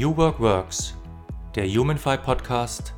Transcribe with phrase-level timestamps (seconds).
[0.00, 0.94] New Work Works,
[1.54, 2.94] der Humanfy Podcast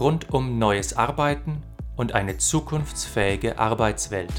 [0.00, 1.62] rund um neues Arbeiten
[1.94, 4.32] und eine zukunftsfähige Arbeitswelt.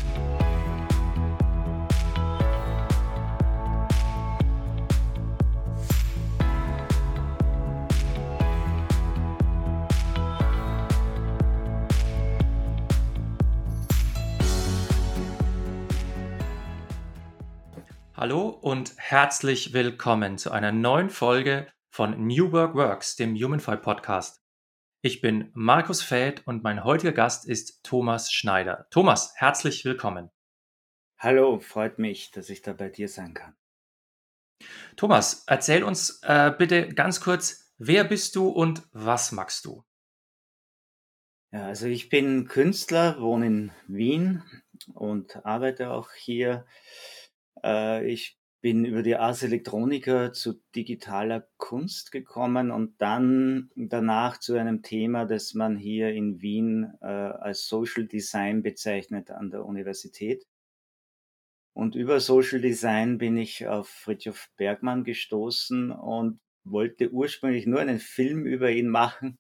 [18.14, 21.68] Hallo und herzlich willkommen zu einer neuen Folge
[22.02, 24.42] von New Work Works, dem Humanfy Podcast.
[25.04, 28.88] Ich bin Markus Fäth und mein heutiger Gast ist Thomas Schneider.
[28.90, 30.32] Thomas, herzlich willkommen.
[31.20, 33.56] Hallo, freut mich, dass ich da bei dir sein kann.
[34.96, 39.84] Thomas, erzähl uns äh, bitte ganz kurz, wer bist du und was magst du?
[41.52, 44.42] Ja, also ich bin Künstler, wohne in Wien
[44.96, 46.66] und arbeite auch hier
[47.64, 54.56] äh, ich bin über die Ars Electronica zu digitaler Kunst gekommen und dann danach zu
[54.56, 60.46] einem Thema, das man hier in Wien äh, als Social Design bezeichnet an der Universität.
[61.74, 68.00] Und über Social Design bin ich auf Fritjof Bergmann gestoßen und wollte ursprünglich nur einen
[68.00, 69.40] Film über ihn machen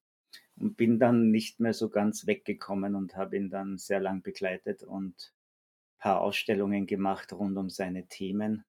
[0.55, 4.83] und bin dann nicht mehr so ganz weggekommen und habe ihn dann sehr lang begleitet
[4.83, 5.33] und
[5.99, 8.65] paar Ausstellungen gemacht rund um seine Themen.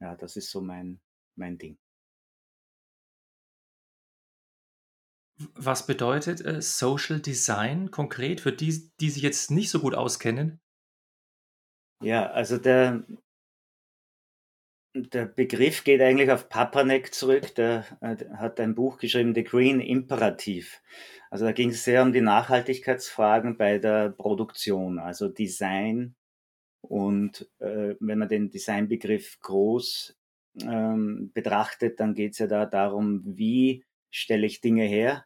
[0.00, 1.00] Ja, das ist so mein,
[1.36, 1.78] mein Ding.
[5.54, 10.60] Was bedeutet äh, Social Design konkret für die, die sich jetzt nicht so gut auskennen?
[12.02, 13.04] Ja, also der,
[14.94, 17.54] der Begriff geht eigentlich auf Papanek zurück.
[17.54, 20.68] Der, äh, hat ein Buch geschrieben, The Green Imperative.
[21.30, 26.14] Also da ging es sehr um die Nachhaltigkeitsfragen bei der Produktion, also Design
[26.88, 30.16] und äh, wenn man den Designbegriff groß
[30.62, 35.24] ähm, betrachtet, dann geht es ja da darum, wie stelle ich Dinge her,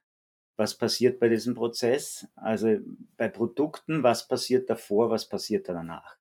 [0.56, 2.78] was passiert bei diesem Prozess, also
[3.16, 6.16] bei Produkten, was passiert davor, was passiert danach.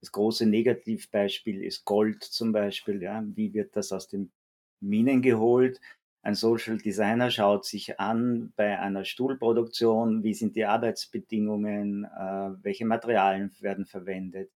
[0.00, 4.32] Das große Negativbeispiel ist Gold zum Beispiel, ja, wie wird das aus den
[4.80, 5.80] Minen geholt?
[6.22, 12.86] Ein Social Designer schaut sich an bei einer Stuhlproduktion, wie sind die Arbeitsbedingungen, äh, welche
[12.86, 14.50] Materialien werden verwendet,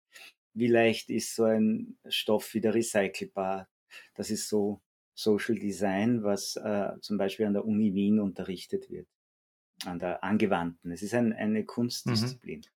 [0.54, 3.69] wie leicht ist so ein Stoff wieder recycelbar.
[4.15, 4.81] Das ist so
[5.15, 9.09] Social Design, was äh, zum Beispiel an der Uni Wien unterrichtet wird,
[9.84, 10.91] an der angewandten.
[10.91, 12.60] Es ist ein, eine Kunstdisziplin.
[12.60, 12.75] Mhm.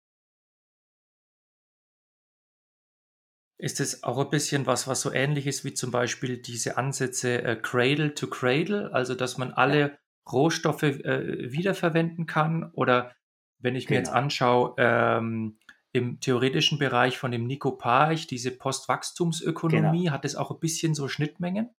[3.59, 7.43] Ist es auch ein bisschen was, was so ähnlich ist wie zum Beispiel diese Ansätze
[7.43, 9.99] äh, Cradle to Cradle, also dass man alle ja.
[10.31, 12.71] Rohstoffe äh, wiederverwenden kann?
[12.73, 13.15] Oder
[13.59, 14.19] wenn ich mir jetzt genau.
[14.19, 15.59] anschaue, ähm,
[15.97, 20.13] im theoretischen Bereich von dem Nico Parch, diese Postwachstumsökonomie, genau.
[20.13, 21.71] hat es auch ein bisschen so Schnittmengen?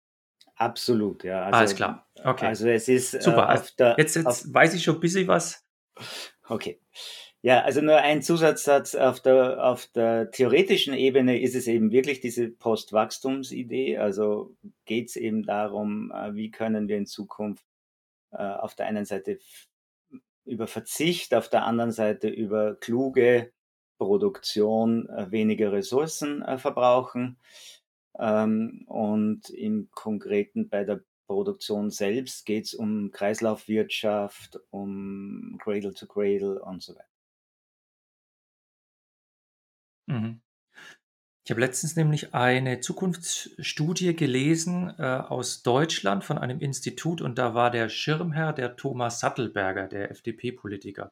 [0.56, 1.44] Absolut, ja.
[1.44, 2.08] Also, Alles klar.
[2.24, 2.48] Okay.
[2.48, 3.54] Also es ist äh, super.
[3.54, 5.66] Äh, der, jetzt, jetzt weiß ich schon ein bisschen was.
[6.48, 6.80] Okay.
[7.44, 12.20] Ja, also nur ein Zusatzsatz auf der, auf der theoretischen Ebene ist es eben wirklich
[12.20, 14.00] diese Postwachstumsidee.
[14.00, 17.64] Also geht es eben darum, äh, wie können wir in Zukunft
[18.32, 19.40] äh, auf der einen Seite
[20.46, 23.52] über Verzicht, auf der anderen Seite über kluge
[23.98, 27.38] Produktion äh, weniger Ressourcen äh, verbrauchen.
[28.20, 36.08] Ähm, und im Konkreten bei der Produktion selbst geht es um Kreislaufwirtschaft, um Cradle to
[36.08, 37.06] Cradle und so weiter.
[40.08, 40.42] Mhm.
[41.48, 47.54] Ich habe letztens nämlich eine Zukunftsstudie gelesen äh, aus Deutschland von einem Institut und da
[47.54, 51.12] war der Schirmherr der Thomas Sattelberger, der FDP-Politiker.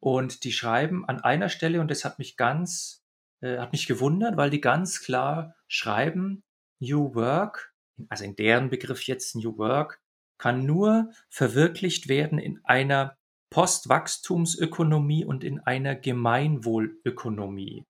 [0.00, 3.04] Und die schreiben an einer Stelle, und das hat mich ganz,
[3.40, 6.44] äh, hat mich gewundert, weil die ganz klar schreiben,
[6.80, 7.74] New Work,
[8.08, 10.00] also in deren Begriff jetzt New Work,
[10.38, 13.18] kann nur verwirklicht werden in einer
[13.50, 17.84] Postwachstumsökonomie und in einer Gemeinwohlökonomie.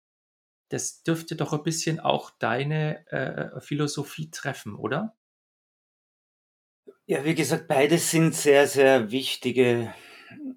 [0.70, 5.16] Das dürfte doch ein bisschen auch deine äh, Philosophie treffen, oder?
[7.06, 9.94] Ja, wie gesagt, beides sind sehr, sehr wichtige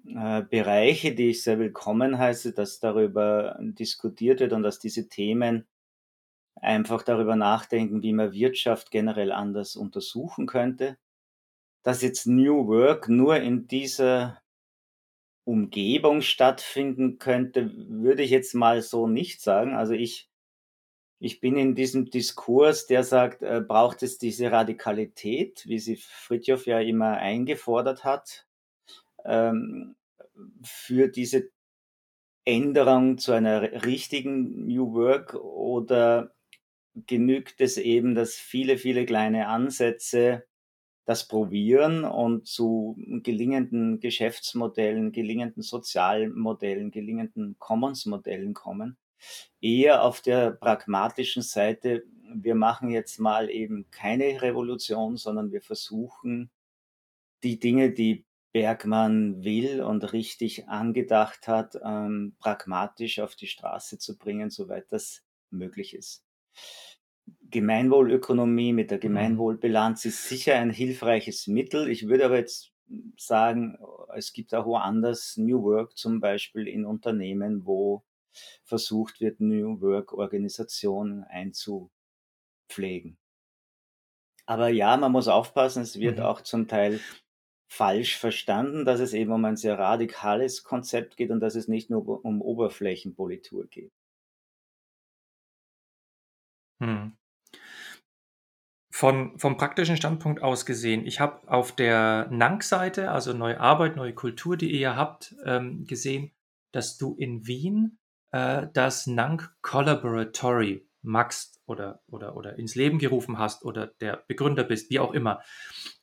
[0.06, 5.66] äh, Bereiche, die ich sehr willkommen heiße, dass darüber diskutiert wird und dass diese Themen
[6.56, 10.98] einfach darüber nachdenken, wie man Wirtschaft generell anders untersuchen könnte.
[11.82, 14.42] Dass jetzt New Work nur in dieser
[15.44, 19.74] Umgebung stattfinden könnte, würde ich jetzt mal so nicht sagen.
[19.74, 20.30] Also ich,
[21.18, 26.66] ich bin in diesem Diskurs, der sagt, äh, braucht es diese Radikalität, wie sie Fritjof
[26.66, 28.46] ja immer eingefordert hat,
[29.24, 29.96] ähm,
[30.62, 31.50] für diese
[32.44, 36.34] Änderung zu einer richtigen New Work oder
[36.94, 40.44] genügt es eben, dass viele, viele kleine Ansätze
[41.04, 48.96] das probieren und zu gelingenden Geschäftsmodellen, gelingenden Sozialmodellen, gelingenden Commons-Modellen kommen.
[49.60, 52.04] Eher auf der pragmatischen Seite,
[52.34, 56.50] wir machen jetzt mal eben keine Revolution, sondern wir versuchen,
[57.42, 64.18] die Dinge, die Bergmann will und richtig angedacht hat, ähm, pragmatisch auf die Straße zu
[64.18, 66.24] bringen, soweit das möglich ist.
[67.50, 69.02] Gemeinwohlökonomie mit der mhm.
[69.02, 71.88] Gemeinwohlbilanz ist sicher ein hilfreiches Mittel.
[71.88, 72.72] Ich würde aber jetzt
[73.16, 73.78] sagen,
[74.14, 78.04] es gibt auch woanders New Work zum Beispiel in Unternehmen, wo
[78.64, 83.18] versucht wird, New Work Organisationen einzupflegen.
[84.44, 86.24] Aber ja, man muss aufpassen, es wird mhm.
[86.24, 87.00] auch zum Teil
[87.72, 91.88] falsch verstanden, dass es eben um ein sehr radikales Konzept geht und dass es nicht
[91.88, 93.90] nur um Oberflächenpolitur geht.
[96.82, 97.16] Hm.
[98.92, 104.12] Von, vom praktischen Standpunkt aus gesehen, ich habe auf der NANK-Seite, also Neue Arbeit, Neue
[104.12, 106.30] Kultur, die ihr habt, ähm, gesehen,
[106.72, 107.98] dass du in Wien
[108.32, 114.62] äh, das NANK Collaboratory magst oder, oder, oder ins Leben gerufen hast oder der Begründer
[114.62, 115.42] bist, wie auch immer.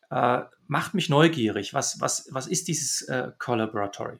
[0.09, 1.73] Äh, macht mich neugierig.
[1.73, 4.17] Was, was, was ist dieses äh, Collaboratory?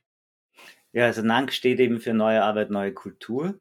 [0.92, 3.60] Ja, also NANK steht eben für Neue Arbeit, Neue Kultur.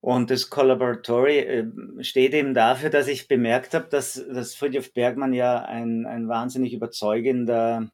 [0.00, 5.32] Und das Collaboratory äh, steht eben dafür, dass ich bemerkt habe, dass, dass Friedrich Bergmann
[5.32, 7.90] ja ein, ein wahnsinnig überzeugender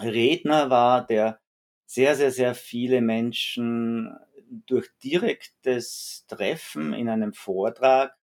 [0.00, 1.40] Redner war, der
[1.86, 4.16] sehr, sehr, sehr viele Menschen
[4.66, 8.16] durch direktes Treffen in einem Vortrag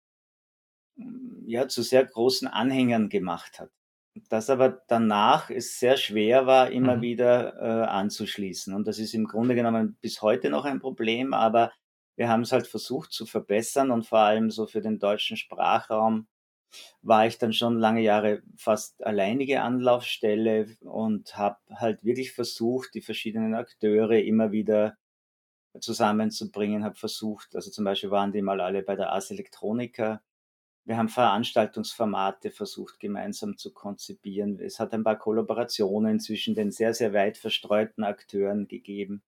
[1.46, 3.70] ja, zu sehr großen Anhängern gemacht hat.
[4.30, 7.02] Das aber danach es sehr schwer war, immer mhm.
[7.02, 8.74] wieder äh, anzuschließen.
[8.74, 11.72] Und das ist im Grunde genommen bis heute noch ein Problem, aber
[12.16, 16.28] wir haben es halt versucht zu verbessern und vor allem so für den deutschen Sprachraum
[17.02, 23.02] war ich dann schon lange Jahre fast alleinige Anlaufstelle und habe halt wirklich versucht, die
[23.02, 24.98] verschiedenen Akteure immer wieder
[25.80, 30.22] zusammenzubringen, habe versucht, also zum Beispiel waren die mal alle bei der Ars Electronica.
[30.88, 34.58] Wir haben Veranstaltungsformate versucht gemeinsam zu konzipieren.
[34.62, 39.22] Es hat ein paar Kollaborationen zwischen den sehr, sehr weit verstreuten Akteuren gegeben.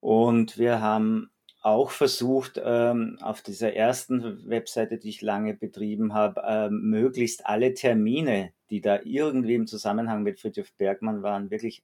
[0.00, 1.30] Und wir haben
[1.62, 7.72] auch versucht, ähm, auf dieser ersten Webseite, die ich lange betrieben habe, ähm, möglichst alle
[7.72, 11.82] Termine, die da irgendwie im Zusammenhang mit Friedrich Bergmann waren, wirklich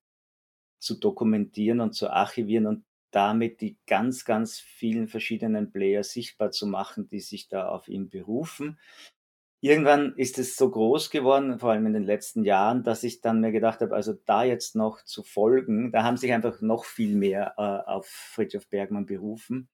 [0.79, 2.85] zu dokumentieren und zu archivieren und
[3.17, 8.11] damit die ganz, ganz vielen verschiedenen Player sichtbar zu machen, die sich da auf ihn
[8.11, 8.79] berufen.
[9.63, 13.41] Irgendwann ist es so groß geworden, vor allem in den letzten Jahren, dass ich dann
[13.41, 17.17] mir gedacht habe, also da jetzt noch zu folgen, da haben sich einfach noch viel
[17.17, 19.71] mehr äh, auf Friedrich Bergmann berufen,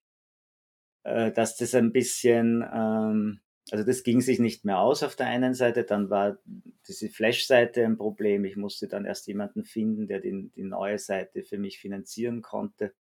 [1.03, 3.41] äh, dass das ein bisschen, ähm,
[3.73, 6.39] also das ging sich nicht mehr aus auf der einen Seite, dann war
[6.87, 11.43] diese Flash-Seite ein Problem, ich musste dann erst jemanden finden, der die, die neue Seite
[11.43, 12.95] für mich finanzieren konnte.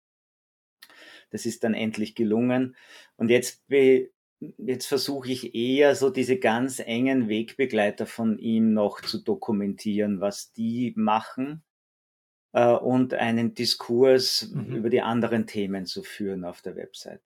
[1.30, 2.76] Das ist dann endlich gelungen.
[3.16, 3.64] Und jetzt
[4.58, 10.54] jetzt versuche ich eher so diese ganz engen Wegbegleiter von ihm noch zu dokumentieren, was
[10.54, 11.64] die machen
[12.54, 14.76] äh, und einen Diskurs mhm.
[14.76, 17.22] über die anderen Themen zu führen auf der Website.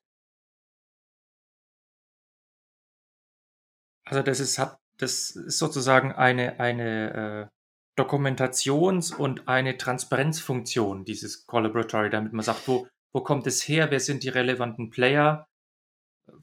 [4.05, 4.61] Also das ist,
[4.97, 7.49] das ist sozusagen eine, eine
[7.97, 13.91] äh, Dokumentations- und eine Transparenzfunktion, dieses Collaboratory, damit man sagt, wo, wo kommt es her?
[13.91, 15.47] Wer sind die relevanten Player?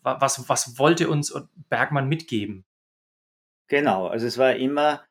[0.02, 1.34] Was, was wollte uns
[1.68, 2.64] Bergmann mitgeben?
[3.66, 5.04] Genau, also es war immer,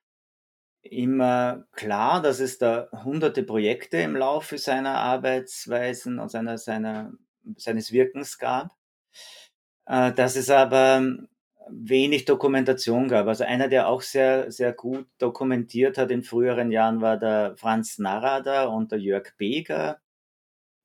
[0.82, 7.14] immer klar, dass es da hunderte Projekte im Laufe seiner Arbeitsweisen und seiner, seiner,
[7.56, 8.76] seines Wirkens gab,
[9.86, 11.02] äh, dass es aber
[11.70, 13.28] wenig Dokumentation gab.
[13.28, 17.98] Also einer, der auch sehr, sehr gut dokumentiert hat in früheren Jahren, war der Franz
[17.98, 20.02] Narada und der Jörg Beger.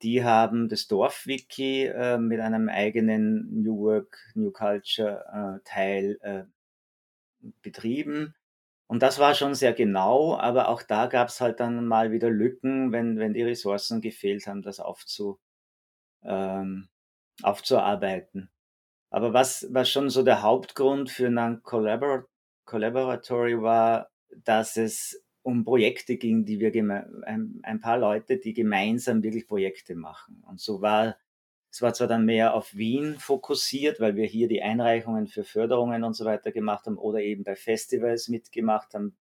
[0.04, 6.44] Die haben das Dorfwiki äh, mit einem eigenen New Work, New Culture äh, Teil äh,
[7.62, 8.34] betrieben.
[8.86, 12.28] Und das war schon sehr genau, aber auch da gab es halt dann mal wieder
[12.28, 15.40] Lücken, wenn, wenn die Ressourcen gefehlt haben, das aufzu,
[16.22, 16.90] ähm,
[17.42, 18.50] aufzuarbeiten.
[19.10, 24.10] Aber was, was schon so der Hauptgrund für Non-Collaboratory war,
[24.44, 26.72] dass es um Projekte ging, die wir
[27.26, 30.42] ein, ein paar Leute, die gemeinsam wirklich Projekte machen.
[30.48, 31.16] Und so war
[31.70, 36.04] es war zwar dann mehr auf Wien fokussiert, weil wir hier die Einreichungen für Förderungen
[36.04, 39.16] und so weiter gemacht haben oder eben bei Festivals mitgemacht haben,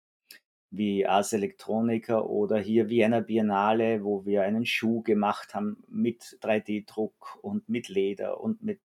[0.69, 7.39] wie Ars Electronica oder hier Vienna Biennale, wo wir einen Schuh gemacht haben mit 3D-Druck
[7.41, 8.81] und mit Leder und mit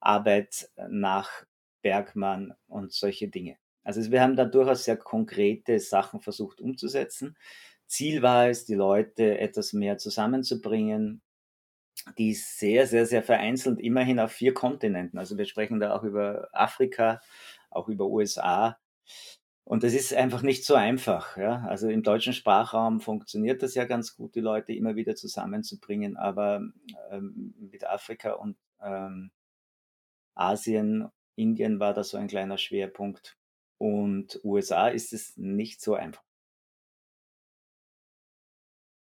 [0.00, 1.30] Arbeit nach
[1.82, 3.58] Bergmann und solche Dinge.
[3.84, 7.36] Also wir haben da durchaus sehr konkrete Sachen versucht umzusetzen.
[7.86, 11.22] Ziel war es, die Leute etwas mehr zusammenzubringen,
[12.18, 15.18] die sehr, sehr, sehr vereinzelt, immerhin auf vier Kontinenten.
[15.18, 17.20] Also wir sprechen da auch über Afrika,
[17.70, 18.78] auch über USA.
[19.64, 21.36] Und das ist einfach nicht so einfach.
[21.36, 21.64] Ja?
[21.68, 26.62] Also im deutschen Sprachraum funktioniert das ja ganz gut, die Leute immer wieder zusammenzubringen, aber
[27.10, 29.30] ähm, mit Afrika und ähm,
[30.34, 33.36] Asien, Indien war da so ein kleiner Schwerpunkt.
[33.78, 36.22] Und USA ist es nicht so einfach.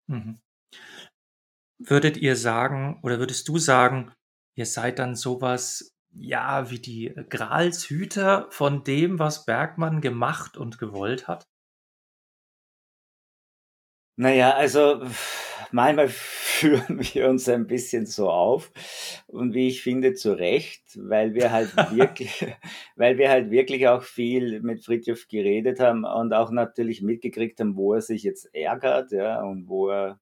[0.08, 0.40] Mhm.
[1.78, 4.12] Würdet ihr sagen oder würdest du sagen,
[4.56, 11.26] ihr seid dann sowas, ja, wie die Gralshüter von dem, was Bergmann gemacht und gewollt
[11.26, 11.44] hat?
[14.16, 15.04] Naja, also
[15.72, 16.08] manchmal
[16.64, 18.72] führen wir uns ein bisschen so auf.
[19.26, 22.46] Und wie ich finde zu Recht, weil wir halt wirklich,
[22.96, 27.76] weil wir halt wirklich auch viel mit Fritjof geredet haben und auch natürlich mitgekriegt haben,
[27.76, 30.20] wo er sich jetzt ärgert, ja, und wo er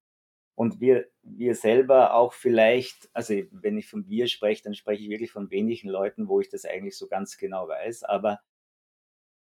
[0.55, 5.11] und wir, wir selber auch vielleicht, also wenn ich von wir spreche, dann spreche ich
[5.11, 8.41] wirklich von wenigen Leuten, wo ich das eigentlich so ganz genau weiß, aber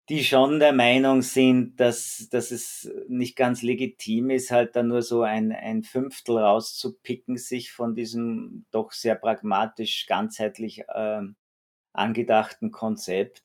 [0.10, 5.02] die schon der Meinung sind, dass, dass es nicht ganz legitim ist, halt da nur
[5.02, 11.22] so ein, ein Fünftel rauszupicken, sich von diesem doch sehr pragmatisch, ganzheitlich äh,
[11.94, 13.44] angedachten Konzept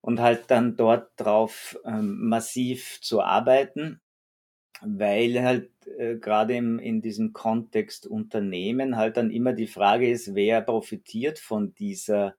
[0.00, 4.00] und halt dann dort drauf ähm, massiv zu arbeiten,
[4.80, 10.60] weil halt äh, gerade in diesem Kontext Unternehmen halt dann immer die Frage ist, wer
[10.60, 12.34] profitiert von dieser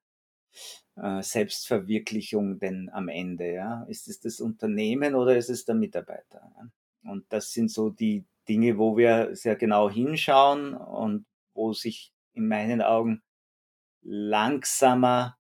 [0.95, 3.51] Selbstverwirklichung denn am Ende?
[3.51, 3.83] Ja?
[3.89, 6.51] Ist es das Unternehmen oder ist es der Mitarbeiter?
[7.03, 12.47] Und das sind so die Dinge, wo wir sehr genau hinschauen und wo sich in
[12.47, 13.21] meinen Augen
[14.01, 15.37] langsamer,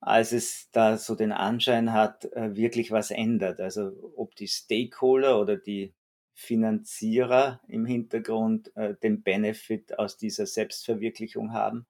[0.00, 3.60] als es da so den Anschein hat, äh, wirklich was ändert.
[3.60, 5.94] Also ob die Stakeholder oder die
[6.34, 11.86] Finanzierer im Hintergrund äh, den Benefit aus dieser Selbstverwirklichung haben.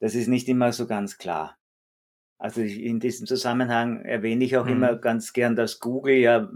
[0.00, 1.57] Das ist nicht immer so ganz klar.
[2.38, 4.72] Also in diesem Zusammenhang erwähne ich auch mhm.
[4.72, 6.48] immer ganz gern, dass Google ja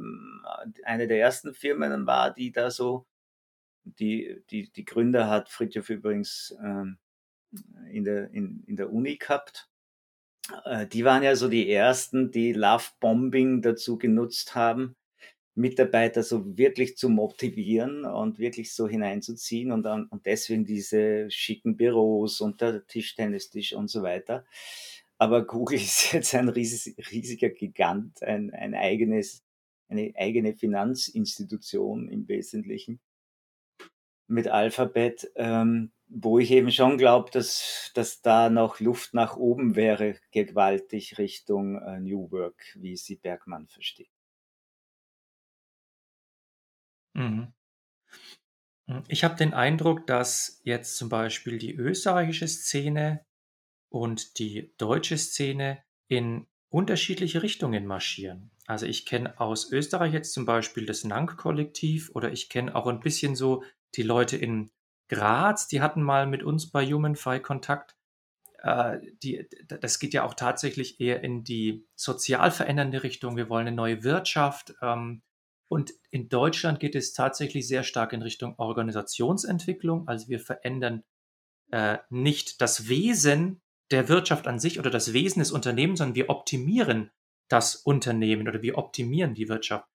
[0.85, 3.07] eine der ersten Firmen war, die da so,
[3.85, 6.99] die, die, die Gründer hat Fritjof übrigens ähm,
[7.91, 9.69] in, der, in, in der Uni gehabt.
[10.65, 14.95] Äh, die waren ja so die ersten, die Love Bombing dazu genutzt haben,
[15.55, 21.77] Mitarbeiter so wirklich zu motivieren und wirklich so hineinzuziehen und, dann, und deswegen diese schicken
[21.77, 24.47] Büros und der Tischtennistisch und so weiter.
[25.23, 29.45] Aber Google ist jetzt ein riesiger Gigant, ein, ein eigenes,
[29.89, 33.01] eine eigene Finanzinstitution im Wesentlichen
[34.27, 39.77] mit Alphabet, ähm, wo ich eben schon glaube, dass, dass da noch Luft nach oben
[39.77, 44.11] wäre, gewaltig Richtung äh, New Work, wie sie Bergmann versteht.
[47.15, 47.53] Mhm.
[48.89, 53.25] Hm, ich habe den Eindruck, dass jetzt zum Beispiel die österreichische Szene
[53.93, 58.51] und die deutsche Szene in unterschiedliche Richtungen marschieren.
[58.67, 63.01] Also ich kenne aus Österreich jetzt zum Beispiel das Nank-Kollektiv oder ich kenne auch ein
[63.01, 63.63] bisschen so
[63.95, 64.71] die Leute in
[65.09, 67.95] Graz, die hatten mal mit uns bei HumanFi Kontakt.
[68.63, 73.37] Äh, die, das geht ja auch tatsächlich eher in die sozial verändernde Richtung.
[73.37, 74.73] Wir wollen eine neue Wirtschaft.
[74.81, 75.23] Ähm,
[75.69, 80.09] und in Deutschland geht es tatsächlich sehr stark in Richtung Organisationsentwicklung.
[80.09, 81.03] Also wir verändern
[81.71, 83.61] äh, nicht das Wesen
[83.93, 87.11] der Wirtschaft an sich oder das Wesen des Unternehmens, sondern wir optimieren
[87.49, 89.89] das Unternehmen oder wir optimieren die Wirtschaft.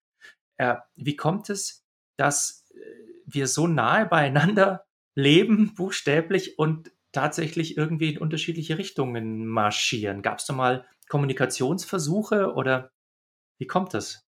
[0.57, 1.85] Äh, wie kommt es,
[2.17, 2.79] dass äh,
[3.25, 4.85] wir so nahe beieinander
[5.15, 10.21] leben, buchstäblich, und tatsächlich irgendwie in unterschiedliche Richtungen marschieren?
[10.21, 12.91] Gab es da mal Kommunikationsversuche oder
[13.59, 14.27] wie kommt das?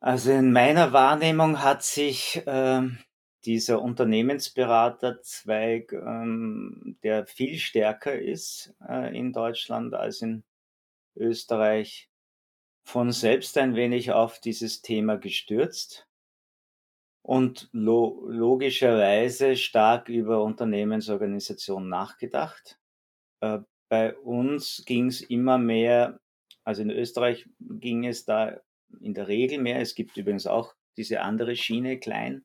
[0.00, 2.98] Also in meiner Wahrnehmung hat sich ähm,
[3.44, 10.44] dieser Unternehmensberaterzweig, ähm, der viel stärker ist äh, in Deutschland als in
[11.16, 12.10] Österreich,
[12.84, 16.08] von selbst ein wenig auf dieses Thema gestürzt
[17.22, 22.78] und lo logischerweise stark über Unternehmensorganisation nachgedacht.
[23.40, 26.20] Äh, bei uns ging es immer mehr,
[26.64, 28.60] also in Österreich ging es da
[29.00, 29.80] in der Regel mehr.
[29.80, 32.44] Es gibt übrigens auch diese andere Schiene, klein.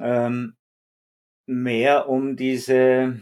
[0.00, 0.56] Ähm,
[1.46, 3.20] mehr um diese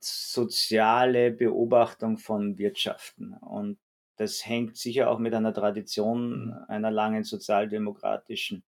[0.00, 3.34] soziale Beobachtung von Wirtschaften.
[3.34, 3.78] Und
[4.16, 6.64] das hängt sicher auch mit einer Tradition mhm.
[6.68, 8.64] einer langen sozialdemokratischen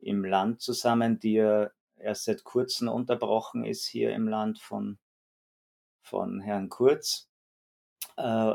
[0.00, 4.98] im Land zusammen, die ja erst seit kurzem unterbrochen ist hier im Land von,
[6.02, 7.28] von Herrn Kurz.
[8.16, 8.54] Äh,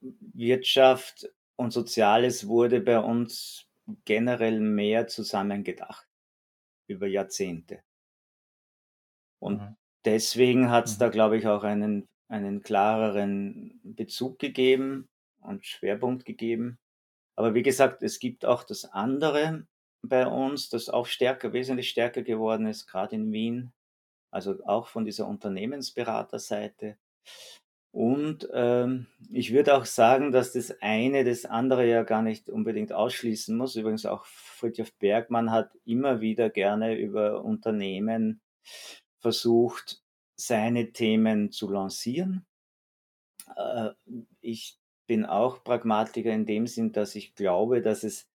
[0.00, 3.66] Wirtschaft und Soziales wurde bei uns
[4.04, 6.05] generell mehr zusammengedacht
[6.86, 7.82] über Jahrzehnte.
[9.38, 9.76] Und mhm.
[10.04, 11.00] deswegen hat es mhm.
[11.00, 15.08] da, glaube ich, auch einen, einen klareren Bezug gegeben
[15.40, 16.78] und Schwerpunkt gegeben.
[17.36, 19.66] Aber wie gesagt, es gibt auch das andere
[20.02, 23.72] bei uns, das auch stärker, wesentlich stärker geworden ist, gerade in Wien,
[24.30, 26.96] also auch von dieser Unternehmensberaterseite.
[27.96, 32.92] Und ähm, ich würde auch sagen, dass das eine das andere ja gar nicht unbedingt
[32.92, 33.74] ausschließen muss.
[33.74, 38.42] Übrigens auch Friedrich Bergmann hat immer wieder gerne über Unternehmen
[39.20, 40.02] versucht,
[40.34, 42.44] seine Themen zu lancieren.
[43.56, 43.92] Äh,
[44.42, 44.76] ich
[45.06, 48.28] bin auch Pragmatiker in dem Sinn, dass ich glaube, dass es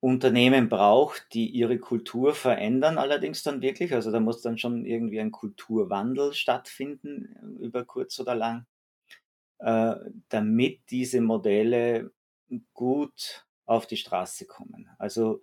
[0.00, 3.94] Unternehmen braucht, die ihre Kultur verändern, allerdings dann wirklich.
[3.94, 8.66] Also da muss dann schon irgendwie ein Kulturwandel stattfinden, über kurz oder lang,
[9.58, 9.94] äh,
[10.28, 12.12] damit diese Modelle
[12.74, 14.88] gut auf die Straße kommen.
[14.98, 15.42] Also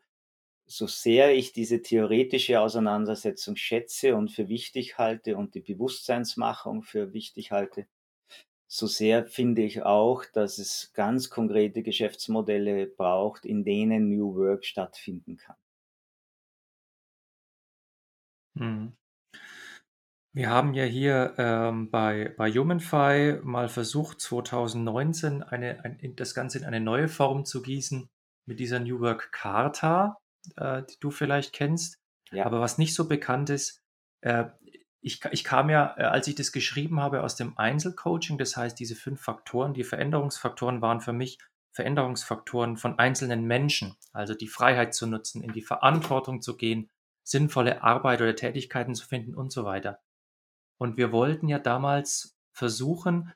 [0.65, 7.13] so sehr ich diese theoretische Auseinandersetzung schätze und für wichtig halte und die Bewusstseinsmachung für
[7.13, 7.87] wichtig halte,
[8.73, 14.65] so sehr finde ich auch, dass es ganz konkrete Geschäftsmodelle braucht, in denen New Work
[14.65, 15.55] stattfinden kann.
[18.57, 18.93] Hm.
[20.35, 26.57] Wir haben ja hier ähm, bei, bei HumanFi mal versucht, 2019 eine, ein, das Ganze
[26.57, 28.09] in eine neue Form zu gießen
[28.47, 30.17] mit dieser New Work Charta,
[30.55, 31.99] äh, die du vielleicht kennst.
[32.31, 32.47] Ja.
[32.47, 33.83] Aber was nicht so bekannt ist,
[34.21, 34.45] äh,
[35.03, 38.37] ich, ich kam ja, äh, als ich das geschrieben habe, aus dem Einzelcoaching.
[38.37, 41.37] Das heißt, diese fünf Faktoren, die Veränderungsfaktoren waren für mich
[41.71, 43.95] Veränderungsfaktoren von einzelnen Menschen.
[44.13, 46.89] Also die Freiheit zu nutzen, in die Verantwortung zu gehen,
[47.23, 49.99] sinnvolle Arbeit oder Tätigkeiten zu finden und so weiter.
[50.77, 53.33] Und wir wollten ja damals versuchen,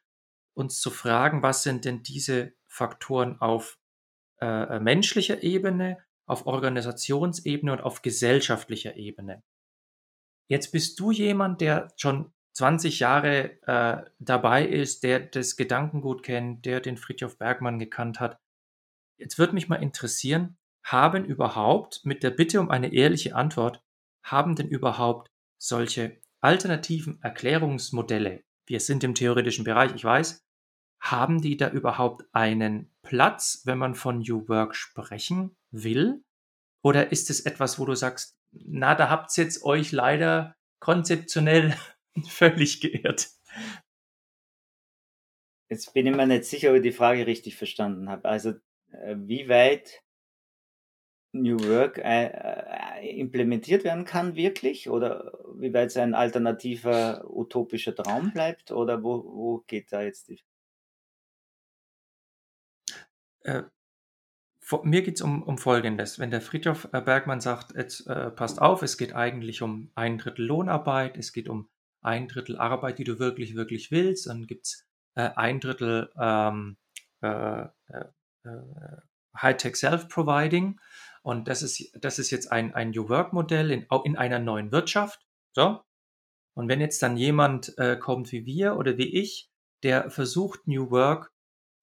[0.54, 3.78] uns zu fragen, was sind denn diese Faktoren auf
[4.40, 9.44] äh, menschlicher Ebene, auf Organisationsebene und auf gesellschaftlicher Ebene.
[10.48, 16.66] Jetzt bist du jemand, der schon 20 Jahre äh, dabei ist, der das Gedankengut kennt,
[16.66, 18.40] der den Friedhof Bergmann gekannt hat.
[19.18, 23.84] Jetzt würde mich mal interessieren, haben überhaupt, mit der Bitte um eine ehrliche Antwort,
[24.24, 30.46] haben denn überhaupt solche alternativen Erklärungsmodelle, wir sind im theoretischen Bereich, ich weiß,
[31.00, 36.24] haben die da überhaupt einen Platz, wenn man von New Work sprechen will?
[36.82, 41.76] Oder ist es etwas, wo du sagst, na, da habt ihr jetzt euch leider konzeptionell
[42.28, 43.30] völlig geirrt.
[45.70, 48.28] Jetzt bin ich mir nicht sicher, ob ich die Frage richtig verstanden habe.
[48.28, 48.52] Also,
[48.92, 50.02] äh, wie weit
[51.34, 57.96] New Work äh, äh, implementiert werden kann wirklich oder wie weit es ein alternativer utopischer
[57.96, 60.42] Traum bleibt oder wo, wo geht da jetzt die?
[64.84, 66.20] Mir geht es um, um Folgendes.
[66.20, 70.18] Wenn der Friedhof äh, Bergmann sagt, jetzt äh, passt auf, es geht eigentlich um ein
[70.18, 71.70] Drittel Lohnarbeit, es geht um
[72.02, 76.78] ein Drittel Arbeit, die du wirklich, wirklich willst, dann gibt es äh, ein Drittel ähm,
[77.22, 78.06] äh, äh,
[78.44, 78.50] äh,
[79.42, 80.80] Hightech Self-Providing
[81.22, 85.26] und das ist, das ist jetzt ein, ein New Work-Modell in, in einer neuen Wirtschaft.
[85.54, 85.82] So.
[86.56, 89.52] Und wenn jetzt dann jemand kommt wie wir oder wie ich,
[89.84, 91.32] der versucht, New Work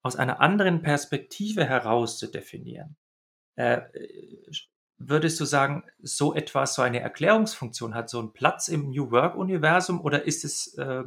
[0.05, 2.97] aus einer anderen Perspektive heraus zu definieren.
[3.57, 3.81] Äh,
[4.99, 10.01] würdest du sagen, so etwas, so eine Erklärungsfunktion hat so einen Platz im New Work-Universum
[10.01, 11.05] oder ist es, äh,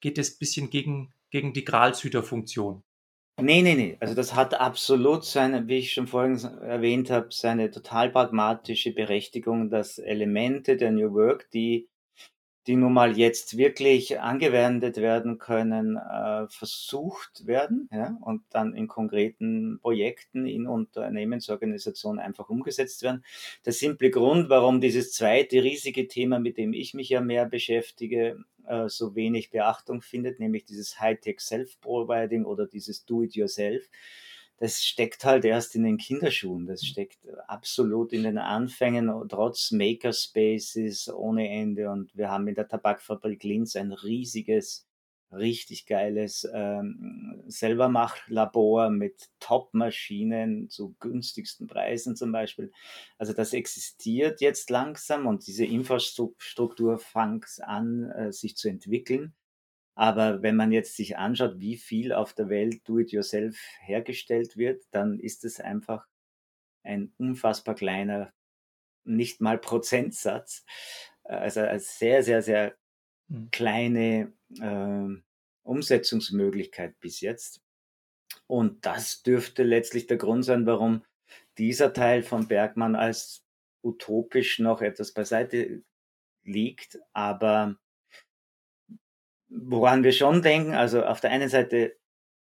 [0.00, 2.82] geht es ein bisschen gegen, gegen die Gralshüter-Funktion?
[3.40, 3.96] Nee, nee, nee.
[4.00, 9.70] Also das hat absolut seine, wie ich schon vorhin erwähnt habe, seine total pragmatische Berechtigung,
[9.70, 11.88] dass Elemente der New Work, die
[12.68, 18.88] die nun mal jetzt wirklich angewendet werden können, äh, versucht werden ja, und dann in
[18.88, 23.24] konkreten Projekten in Unternehmensorganisationen einfach umgesetzt werden.
[23.64, 28.44] Der simple Grund, warum dieses zweite riesige Thema, mit dem ich mich ja mehr beschäftige,
[28.66, 33.88] äh, so wenig Beachtung findet, nämlich dieses Hightech Self-Providing oder dieses Do-it-yourself,
[34.58, 36.66] das steckt halt erst in den Kinderschuhen.
[36.66, 41.90] Das steckt absolut in den Anfängen, trotz Makerspaces ohne Ende.
[41.90, 44.88] Und wir haben in der Tabakfabrik Linz ein riesiges,
[45.30, 52.72] richtig geiles ähm, Selbermachlabor mit Top-Maschinen zu günstigsten Preisen zum Beispiel.
[53.16, 59.34] Also das existiert jetzt langsam und diese Infrastruktur fängt an, äh, sich zu entwickeln.
[59.98, 65.18] Aber wenn man jetzt sich anschaut, wie viel auf der Welt Do-it-yourself hergestellt wird, dann
[65.18, 66.06] ist es einfach
[66.84, 68.32] ein unfassbar kleiner,
[69.02, 70.64] nicht mal Prozentsatz.
[71.24, 72.76] Also eine sehr, sehr, sehr
[73.28, 73.50] hm.
[73.50, 75.20] kleine äh,
[75.64, 77.60] Umsetzungsmöglichkeit bis jetzt.
[78.46, 81.04] Und das dürfte letztlich der Grund sein, warum
[81.58, 83.44] dieser Teil von Bergmann als
[83.82, 85.82] utopisch noch etwas beiseite
[86.44, 87.00] liegt.
[87.12, 87.80] Aber
[89.48, 91.96] woran wir schon denken, also auf der einen Seite,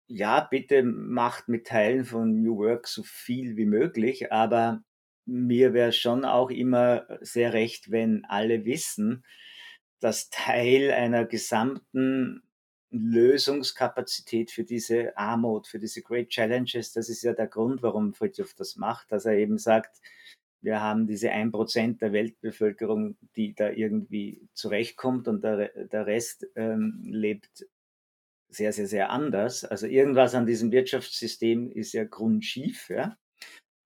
[0.07, 4.83] ja, bitte macht mit Teilen von New Work so viel wie möglich, aber
[5.25, 9.25] mir wäre schon auch immer sehr recht, wenn alle wissen,
[9.99, 12.43] dass Teil einer gesamten
[12.91, 18.53] Lösungskapazität für diese Armut, für diese Great Challenges, das ist ja der Grund, warum Fritjof
[18.53, 19.99] das macht, dass er eben sagt,
[20.63, 26.47] wir haben diese ein Prozent der Weltbevölkerung, die da irgendwie zurechtkommt und der, der Rest
[26.55, 27.67] ähm, lebt
[28.47, 29.65] sehr, sehr, sehr anders.
[29.65, 32.89] Also irgendwas an diesem Wirtschaftssystem ist ja grundschief.
[32.89, 33.17] Ja?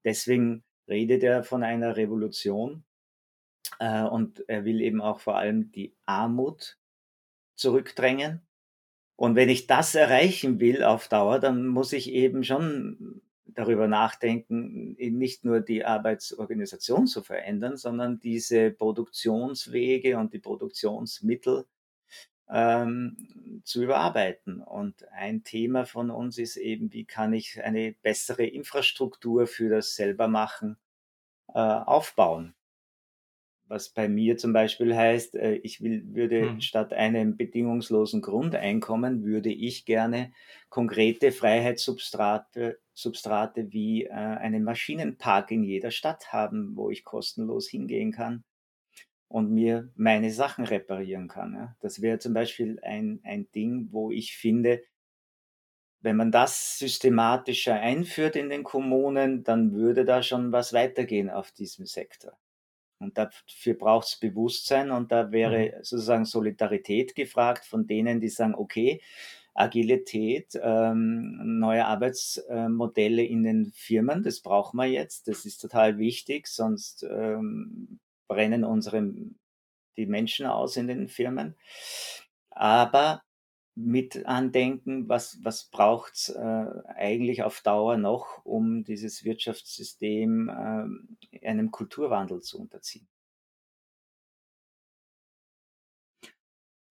[0.06, 2.84] Deswegen redet er von einer Revolution
[3.80, 6.78] äh, und er will eben auch vor allem die Armut
[7.56, 8.42] zurückdrängen.
[9.16, 14.94] Und wenn ich das erreichen will auf Dauer, dann muss ich eben schon darüber nachdenken,
[14.94, 21.66] nicht nur die Arbeitsorganisation zu verändern, sondern diese Produktionswege und die Produktionsmittel
[22.50, 24.62] ähm, zu überarbeiten.
[24.62, 29.96] Und ein Thema von uns ist eben, wie kann ich eine bessere Infrastruktur für das
[29.96, 30.78] Selbermachen
[31.50, 32.54] äh, aufbauen
[33.68, 36.62] was bei mir zum Beispiel heißt, äh, ich will, würde hm.
[36.62, 40.32] statt einem bedingungslosen Grundeinkommen, würde ich gerne
[40.70, 48.12] konkrete Freiheitssubstrate Substrate wie äh, einen Maschinenpark in jeder Stadt haben, wo ich kostenlos hingehen
[48.12, 48.44] kann
[49.28, 51.54] und mir meine Sachen reparieren kann.
[51.54, 51.76] Ja.
[51.80, 54.82] Das wäre zum Beispiel ein, ein Ding, wo ich finde,
[56.00, 61.52] wenn man das systematischer einführt in den Kommunen, dann würde da schon was weitergehen auf
[61.52, 62.38] diesem Sektor.
[63.00, 65.84] Und dafür braucht es Bewusstsein und da wäre mhm.
[65.84, 69.02] sozusagen Solidarität gefragt von denen, die sagen, okay,
[69.54, 76.48] Agilität, ähm, neue Arbeitsmodelle in den Firmen, das brauchen wir jetzt, das ist total wichtig,
[76.48, 79.02] sonst ähm, brennen unsere
[79.98, 81.56] die Menschen aus in den Firmen.
[82.52, 83.24] Aber
[83.78, 90.50] mit andenken, was, was braucht es äh, eigentlich auf Dauer noch, um dieses Wirtschaftssystem
[91.32, 93.08] äh, einem Kulturwandel zu unterziehen.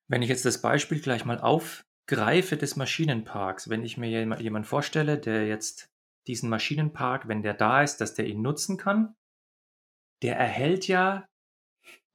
[0.08, 5.18] Wenn ich jetzt das Beispiel gleich mal aufgreife des Maschinenparks, wenn ich mir jemanden vorstelle,
[5.18, 5.90] der jetzt
[6.28, 9.16] diesen Maschinenpark, wenn der da ist, dass der ihn nutzen kann,
[10.22, 11.26] der erhält ja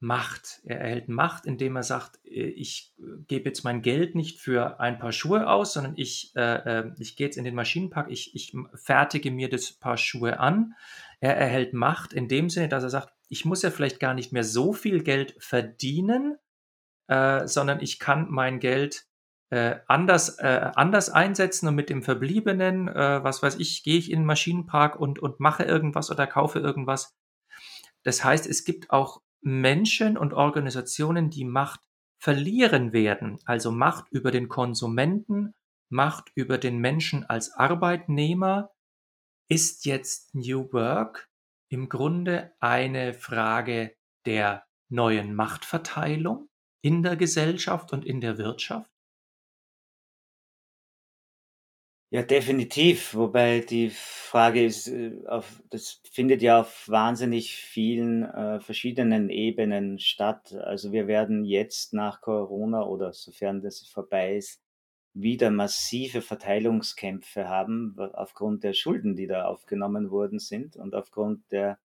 [0.02, 0.60] Macht.
[0.64, 4.80] Er erhält Macht, indem er sagt, äh, ich äh, gebe jetzt mein Geld nicht für
[4.80, 8.34] ein paar Schuhe aus, sondern ich, äh, äh, ich gehe jetzt in den Maschinenpark, ich,
[8.34, 10.74] ich fertige mir das Paar Schuhe an.
[11.20, 14.32] Er erhält Macht in dem Sinne, dass er sagt, ich muss ja vielleicht gar nicht
[14.32, 16.36] mehr so viel Geld verdienen,
[17.06, 19.06] äh, sondern ich kann mein Geld
[19.50, 24.26] äh, anders, anders einsetzen und mit dem Verbliebenen, was weiß ich, gehe ich in den
[24.26, 27.14] Maschinenpark und, und mache irgendwas oder kaufe irgendwas.
[28.02, 31.80] Das heißt, es gibt auch Menschen und Organisationen, die Macht
[32.18, 35.54] verlieren werden, also Macht über den Konsumenten,
[35.90, 38.70] Macht über den Menschen als Arbeitnehmer,
[39.48, 41.28] ist jetzt New Work
[41.68, 46.48] im Grunde eine Frage der neuen Machtverteilung
[46.82, 48.91] in der Gesellschaft und in der Wirtschaft?
[52.14, 53.14] Ja, definitiv.
[53.14, 59.98] Wobei die Frage ist, äh, auf, das findet ja auf wahnsinnig vielen äh, verschiedenen Ebenen
[59.98, 60.52] statt.
[60.52, 64.60] Also wir werden jetzt nach Corona oder sofern das vorbei ist,
[65.14, 71.78] wieder massive Verteilungskämpfe haben aufgrund der Schulden, die da aufgenommen worden sind und aufgrund der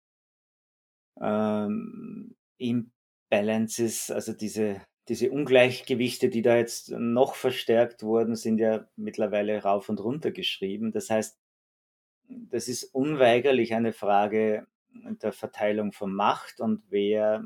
[1.21, 9.63] ähm, Imbalances, also diese diese Ungleichgewichte, die da jetzt noch verstärkt wurden, sind ja mittlerweile
[9.63, 10.91] rauf und runter geschrieben.
[10.91, 11.39] Das heißt,
[12.29, 17.45] das ist unweigerlich eine Frage der Verteilung von Macht und wer,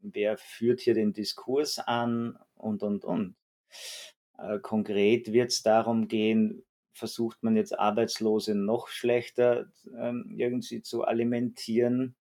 [0.00, 3.36] wer führt hier den Diskurs an und, und, und.
[4.38, 11.04] Äh, konkret wird es darum gehen, versucht man jetzt Arbeitslose noch schlechter ähm, irgendwie zu
[11.04, 12.16] alimentieren.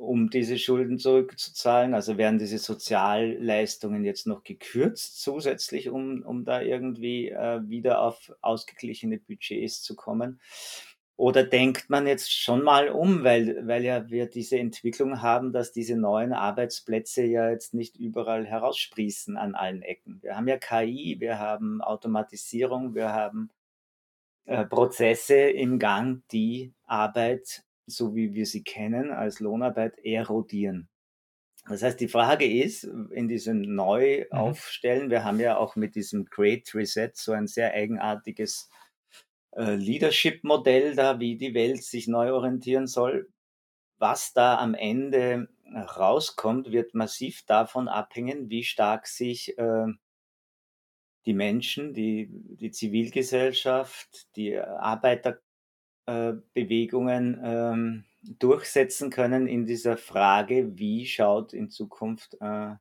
[0.00, 1.92] Um diese Schulden zurückzuzahlen?
[1.92, 8.32] Also werden diese Sozialleistungen jetzt noch gekürzt zusätzlich, um, um da irgendwie äh, wieder auf
[8.40, 10.40] ausgeglichene Budgets zu kommen?
[11.16, 15.70] Oder denkt man jetzt schon mal um, weil, weil ja wir diese Entwicklung haben, dass
[15.70, 20.22] diese neuen Arbeitsplätze ja jetzt nicht überall heraussprießen an allen Ecken.
[20.22, 23.50] Wir haben ja KI, wir haben Automatisierung, wir haben
[24.46, 30.88] äh, Prozesse im Gang, die Arbeit so wie wir sie kennen, als Lohnarbeit erodieren.
[31.68, 35.10] Das heißt, die Frage ist, in diesem Neuaufstellen, mhm.
[35.10, 38.70] wir haben ja auch mit diesem Great Reset so ein sehr eigenartiges
[39.52, 43.28] äh, Leadership-Modell da, wie die Welt sich neu orientieren soll.
[43.98, 49.86] Was da am Ende rauskommt, wird massiv davon abhängen, wie stark sich äh,
[51.26, 55.49] die Menschen, die, die Zivilgesellschaft, die Arbeiterbewegungen
[56.06, 62.74] äh, ähm, durchsetzen können in dieser Frage, wie schaut in Zukunft äh,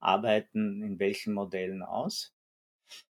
[0.00, 2.34] Arbeiten in welchen Modellen aus.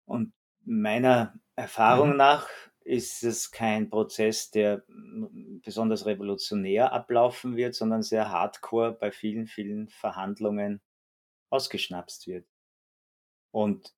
[0.06, 0.34] Und
[0.66, 2.18] meiner Erfahrung mhm.
[2.18, 2.48] nach
[2.82, 4.84] ist es kein Prozess, der
[5.64, 10.82] besonders revolutionär ablaufen wird, sondern sehr hardcore bei vielen, vielen Verhandlungen
[11.50, 12.46] ausgeschnapst wird.
[13.52, 13.94] Und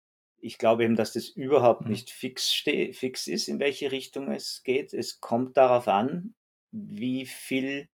[0.45, 1.91] ich glaube eben, dass das überhaupt mhm.
[1.91, 4.93] nicht fix, fix ist, in welche Richtung es geht.
[4.93, 6.35] Es kommt darauf an,
[6.71, 7.89] wie viel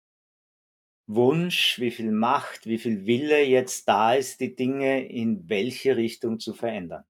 [1.07, 6.39] Wunsch, wie viel Macht, wie viel Wille jetzt da ist, die Dinge in welche Richtung
[6.39, 7.05] zu verändern.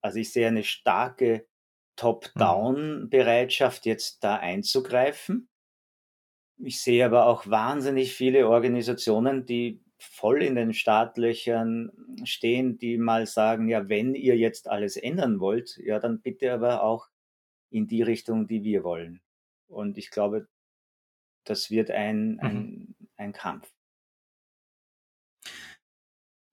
[0.00, 1.46] Also ich sehe eine starke mhm.
[1.96, 5.48] Top-Down-Bereitschaft, jetzt da einzugreifen.
[6.58, 11.90] Ich sehe aber auch wahnsinnig viele Organisationen, die voll in den Startlöchern
[12.24, 16.82] stehen, die mal sagen, ja, wenn ihr jetzt alles ändern wollt, ja, dann bitte aber
[16.82, 17.08] auch
[17.70, 19.20] in die Richtung, die wir wollen.
[19.66, 20.48] Und ich glaube,
[21.44, 22.94] das wird ein, ein, mhm.
[23.16, 23.72] ein Kampf.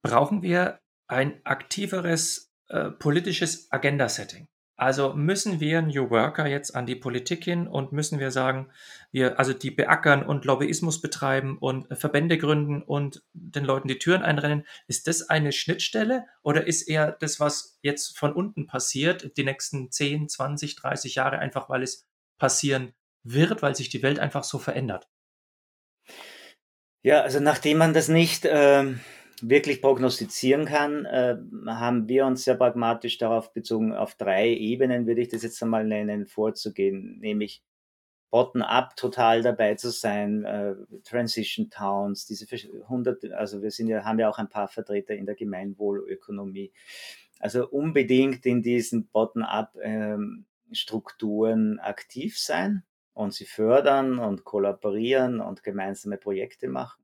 [0.03, 4.47] Brauchen wir ein aktiveres äh, politisches Agenda-Setting?
[4.81, 8.71] Also müssen wir New Worker jetzt an die Politik hin und müssen wir sagen,
[9.11, 14.23] wir, also die beackern und Lobbyismus betreiben und Verbände gründen und den Leuten die Türen
[14.23, 14.65] einrennen.
[14.87, 19.91] Ist das eine Schnittstelle oder ist eher das, was jetzt von unten passiert, die nächsten
[19.91, 22.07] 10, 20, 30 Jahre, einfach weil es
[22.39, 25.07] passieren wird, weil sich die Welt einfach so verändert?
[27.03, 28.99] Ja, also nachdem man das nicht ähm,
[29.41, 35.21] wirklich prognostizieren kann, äh, haben wir uns sehr pragmatisch darauf bezogen, auf drei Ebenen würde
[35.21, 37.63] ich das jetzt einmal nennen, vorzugehen, nämlich
[38.29, 42.45] bottom-up total dabei zu sein, äh, Transition Towns, diese
[42.87, 46.71] hundert, also wir sind ja, haben ja auch ein paar Vertreter in der Gemeinwohlökonomie.
[47.39, 55.63] Also unbedingt in diesen bottom-up ähm, Strukturen aktiv sein und sie fördern und kollaborieren und
[55.63, 57.03] gemeinsame Projekte machen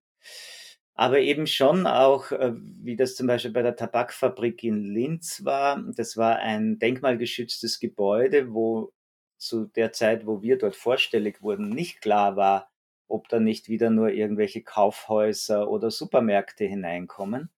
[0.98, 5.84] aber eben schon auch, äh, wie das zum Beispiel bei der Tabakfabrik in Linz war.
[5.96, 8.92] Das war ein denkmalgeschütztes Gebäude, wo
[9.38, 12.72] zu der Zeit, wo wir dort vorstellig wurden, nicht klar war,
[13.08, 17.52] ob da nicht wieder nur irgendwelche Kaufhäuser oder Supermärkte hineinkommen.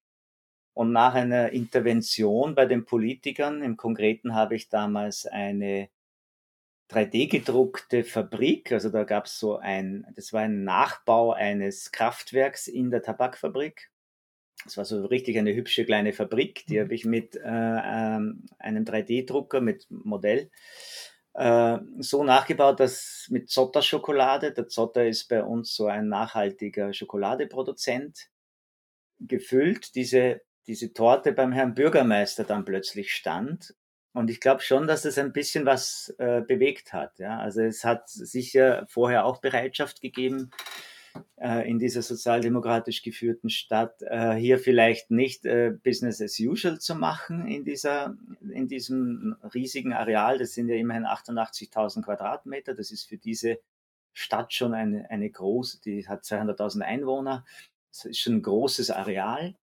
[0.74, 5.90] Und nach einer Intervention bei den Politikern, im Konkreten habe ich damals eine
[6.90, 8.72] 3D-gedruckte Fabrik.
[8.72, 13.90] Also da gab es so ein, das war ein Nachbau eines Kraftwerks in der Tabakfabrik.
[14.66, 16.84] Das war so richtig eine hübsche kleine Fabrik, die mhm.
[16.84, 20.50] habe ich mit äh, ähm, einem 3D-Drucker, mit Modell,
[21.34, 28.30] äh, so nachgebaut, dass mit Zotter-Schokolade, der Zotter ist bei uns so ein nachhaltiger Schokoladeproduzent,
[29.20, 33.76] gefüllt, diese, diese Torte beim Herrn Bürgermeister dann plötzlich stand
[34.20, 37.20] und ich glaube schon, dass es ein bisschen was äh, bewegt hat.
[37.20, 37.40] Ja?
[37.40, 40.52] Also es hat sicher vorher auch Bereitschaft gegeben,
[41.38, 46.96] äh, in dieser sozialdemokratisch geführten Stadt äh, hier vielleicht nicht äh, Business as usual zu
[46.96, 50.38] machen in, dieser, in diesem riesigen Areal.
[50.38, 52.74] Das sind ja immerhin 88.000 Quadratmeter.
[52.76, 53.60] Das ist für diese
[54.12, 57.46] Stadt schon eine, eine große, die hat 200.000 Einwohner.
[57.90, 59.56] Das ist schon ein großes Areal.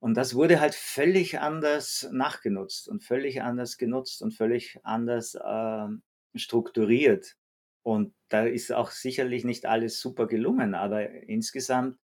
[0.00, 5.88] Und das wurde halt völlig anders nachgenutzt und völlig anders genutzt und völlig anders äh,
[6.36, 7.36] strukturiert.
[7.82, 11.98] Und da ist auch sicherlich nicht alles super gelungen, aber insgesamt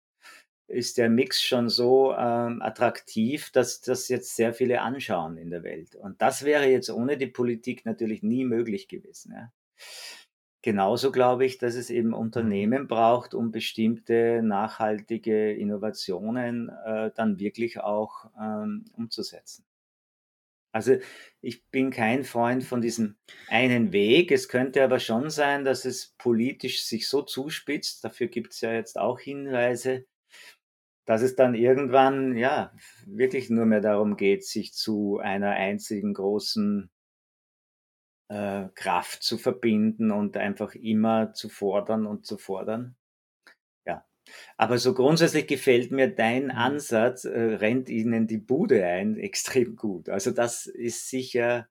[0.68, 5.64] ist der Mix schon so ähm, attraktiv, dass das jetzt sehr viele anschauen in der
[5.64, 5.96] Welt.
[5.96, 9.34] Und das wäre jetzt ohne die Politik natürlich nie möglich gewesen.
[9.34, 9.52] Ja.
[10.64, 12.14] Genauso glaube ich, dass es eben mhm.
[12.16, 19.66] Unternehmen braucht, um bestimmte nachhaltige Innovationen äh, dann wirklich auch ähm, umzusetzen.
[20.74, 20.98] Also
[21.42, 23.18] ich bin kein Freund von diesem
[23.50, 24.32] einen Weg.
[24.32, 28.72] Es könnte aber schon sein, dass es politisch sich so zuspitzt, dafür gibt es ja
[28.72, 30.06] jetzt auch Hinweise,
[31.06, 32.72] dass es dann irgendwann ja
[33.06, 36.91] wirklich nur mehr darum geht, sich zu einer einzigen großen
[38.32, 42.96] äh, Kraft zu verbinden und einfach immer zu fordern und zu fordern.
[43.86, 44.06] Ja,
[44.56, 46.52] aber so grundsätzlich gefällt mir dein mhm.
[46.52, 50.08] Ansatz, äh, rennt ihnen die Bude ein, extrem gut.
[50.08, 51.68] Also das ist sicher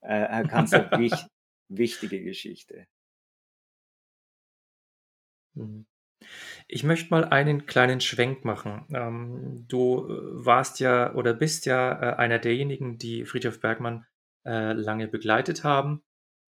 [0.00, 1.26] äh, eine ganz wich
[1.68, 2.86] wichtige Geschichte.
[5.54, 5.86] Mhm.
[6.68, 8.86] Ich möchte mal einen kleinen Schwenk machen.
[8.94, 14.06] Ähm, du äh, warst ja oder bist ja äh, einer derjenigen, die Friedhof Bergmann
[14.44, 16.02] äh, lange begleitet haben.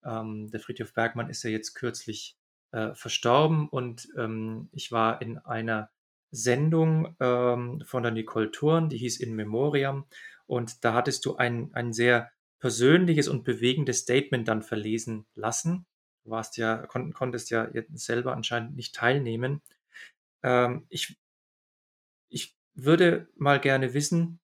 [0.04, 2.36] Ähm, der Friedhof Bergmann ist ja jetzt kürzlich
[2.72, 5.90] äh, verstorben und ähm, ich war in einer
[6.30, 10.06] Sendung ähm, von der Nicole Thurn, die hieß In Memoriam
[10.46, 15.86] und da hattest du ein, ein sehr persönliches und bewegendes Statement dann verlesen lassen.
[16.24, 19.60] Du warst ja, kon konntest ja selber anscheinend nicht teilnehmen.
[20.42, 21.18] Ähm, ich,
[22.28, 24.40] ich würde mal gerne wissen,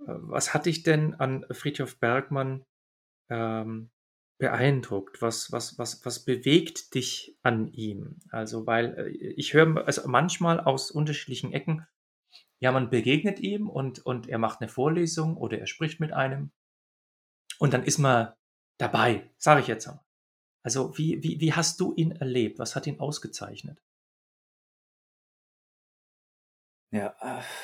[0.00, 2.64] äh, was hat dich denn an Friedhof Bergmann
[3.30, 3.90] ähm,
[4.38, 5.22] beeindruckt?
[5.22, 8.20] Was, was, was, was bewegt dich an ihm?
[8.30, 11.86] Also, weil äh, ich höre also manchmal aus unterschiedlichen Ecken,
[12.60, 16.50] ja, man begegnet ihm und, und er macht eine Vorlesung oder er spricht mit einem
[17.58, 18.32] und dann ist man
[18.78, 20.04] dabei, sage ich jetzt einmal.
[20.62, 22.58] Also, wie, wie, wie hast du ihn erlebt?
[22.58, 23.82] Was hat ihn ausgezeichnet?
[26.90, 27.14] Ja,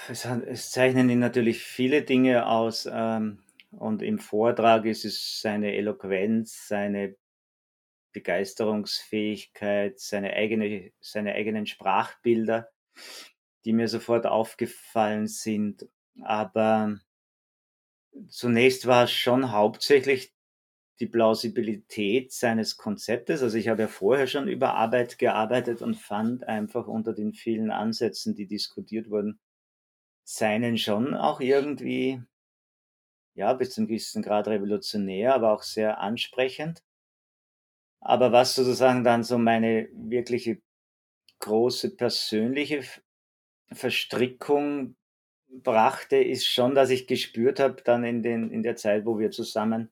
[0.08, 2.88] es, es zeichnen ihn natürlich viele Dinge aus.
[2.90, 7.16] Ähm, und im Vortrag ist es seine Eloquenz, seine
[8.12, 12.68] Begeisterungsfähigkeit, seine, eigene, seine eigenen Sprachbilder,
[13.64, 15.88] die mir sofort aufgefallen sind.
[16.22, 16.98] Aber
[18.28, 20.34] zunächst war es schon hauptsächlich
[20.98, 23.42] die Plausibilität seines Konzeptes.
[23.42, 27.70] Also ich habe ja vorher schon über Arbeit gearbeitet und fand einfach unter den vielen
[27.70, 29.40] Ansätzen, die diskutiert wurden,
[30.24, 32.22] seinen schon auch irgendwie,
[33.34, 36.82] ja, bis zum gewissen Grad revolutionär, aber auch sehr ansprechend.
[38.00, 40.60] Aber was sozusagen dann so meine wirkliche
[41.40, 42.82] große persönliche
[43.72, 44.96] Verstrickung
[45.48, 49.30] brachte, ist schon, dass ich gespürt habe, dann in, den, in der Zeit, wo wir
[49.30, 49.90] zusammen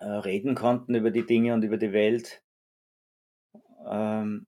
[0.00, 2.42] äh, reden konnten über die Dinge und über die Welt.
[3.86, 4.46] Ähm,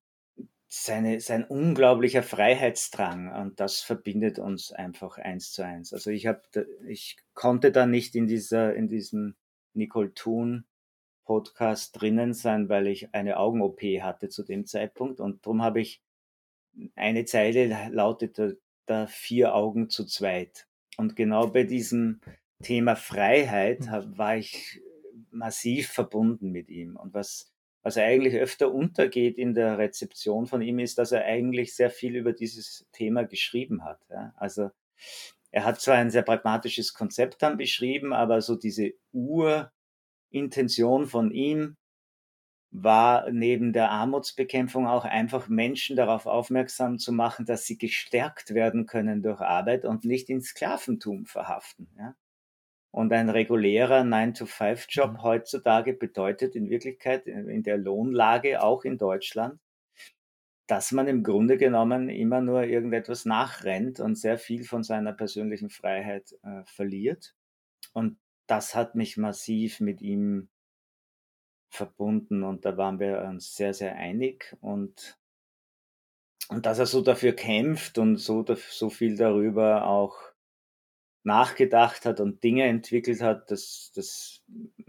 [0.83, 5.93] seine, sein unglaublicher Freiheitsdrang und das verbindet uns einfach eins zu eins.
[5.93, 6.43] Also ich habe,
[6.87, 9.37] ich konnte da nicht in dieser, in diesem
[9.73, 10.65] Nicole Thun
[11.25, 16.03] Podcast drinnen sein, weil ich eine Augen-OP hatte zu dem Zeitpunkt und darum habe ich
[16.97, 20.67] eine Zeile lautete da vier Augen zu zweit.
[20.97, 22.21] Und genau bei diesem
[22.63, 24.83] Thema Freiheit war ich
[25.31, 26.97] massiv verbunden mit ihm.
[26.97, 27.54] Und was,
[27.85, 32.17] was eigentlich öfter untergeht in der Rezeption von ihm, ist, dass er eigentlich sehr viel
[32.17, 34.01] über dieses Thema geschrieben hat.
[34.11, 34.33] Ja?
[34.37, 34.71] Also
[35.51, 41.77] er hat zwar ein sehr pragmatisches Konzept dann beschrieben, aber so diese Urintention von ihm
[42.71, 48.87] war neben der Armutsbekämpfung auch einfach Menschen darauf aufmerksam zu machen, dass sie gestärkt werden
[48.87, 51.89] können durch Arbeit und nicht ins Sklaventum verhaften.
[51.99, 52.17] Ja?
[52.95, 55.23] Und ein regulärer 9-to-5-Job mhm.
[55.25, 59.59] heutzutage bedeutet in Wirklichkeit in der Lohnlage, auch in Deutschland,
[60.69, 65.71] dass man im Grunde genommen immer nur irgendetwas nachrennt und sehr viel von seiner persönlichen
[65.71, 67.35] Freiheit äh, verliert.
[67.95, 70.49] Und das hat mich massiv mit ihm
[71.71, 75.19] verbunden und da waren wir uns sehr, sehr einig und,
[76.49, 80.34] und dass er so dafür kämpft und so, so viel darüber auch
[81.25, 84.43] nachgedacht hat und Dinge entwickelt hat, das, das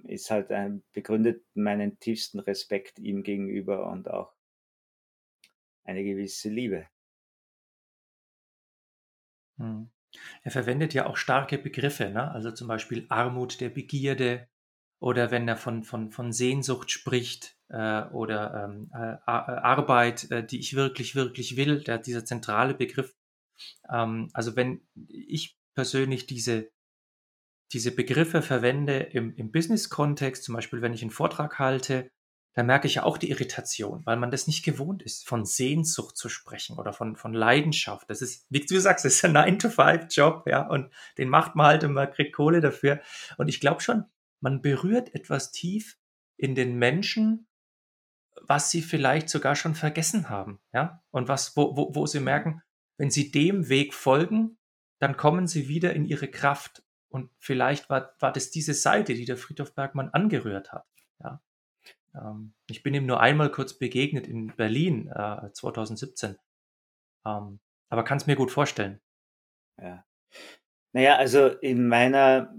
[0.03, 4.33] ist halt ein, begründet meinen tiefsten Respekt ihm gegenüber und auch
[5.85, 6.87] eine gewisse Liebe.
[9.57, 9.89] Hm.
[10.43, 12.31] Er verwendet ja auch starke Begriffe, ne?
[12.31, 14.47] also zum Beispiel Armut der Begierde
[14.99, 20.59] oder wenn er von, von, von Sehnsucht spricht äh, oder ähm, äh, Arbeit, äh, die
[20.59, 23.13] ich wirklich, wirklich will, der, dieser zentrale Begriff.
[23.89, 26.71] Ähm, also wenn ich persönlich diese,
[27.71, 32.09] diese Begriffe verwende im, im Business-Kontext, zum Beispiel wenn ich einen Vortrag halte,
[32.55, 36.15] da merke ich ja auch die Irritation, weil man das nicht gewohnt ist, von Sehnsucht
[36.15, 38.09] zu sprechen oder von, von Leidenschaft.
[38.09, 41.83] Das ist, wie du sagst, das ist ein 9-to-5-Job, ja, und den macht man halt
[41.83, 43.01] und man kriegt Kohle dafür.
[43.37, 44.05] Und ich glaube schon,
[44.39, 45.97] man berührt etwas tief
[46.37, 47.47] in den Menschen,
[48.41, 52.61] was sie vielleicht sogar schon vergessen haben, ja, und was, wo, wo, wo sie merken,
[52.97, 54.57] wenn sie dem Weg folgen,
[55.05, 56.81] dann kommen sie wieder in ihre Kraft.
[57.09, 60.87] Und vielleicht war, war das diese Seite, die der Friedhof Bergmann angerührt hat.
[61.23, 61.41] Ja.
[62.15, 66.37] Ähm, ich bin ihm nur einmal kurz begegnet in Berlin äh, 2017.
[67.23, 68.99] Ähm, aber kann es mir gut vorstellen.
[69.79, 70.03] Ja.
[70.91, 72.51] Naja, also in meiner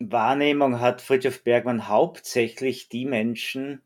[0.00, 3.82] Wahrnehmung hat Friedhof Bergmann hauptsächlich die Menschen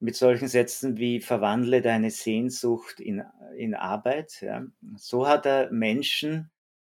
[0.00, 3.24] mit solchen Sätzen wie verwandle deine Sehnsucht in,
[3.56, 4.42] in Arbeit.
[4.42, 4.66] Ja.
[4.96, 6.50] So hat er Menschen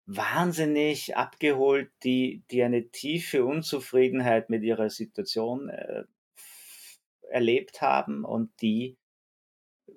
[0.05, 6.03] wahnsinnig abgeholt, die, die eine tiefe Unzufriedenheit mit ihrer Situation äh,
[7.29, 8.97] erlebt haben und die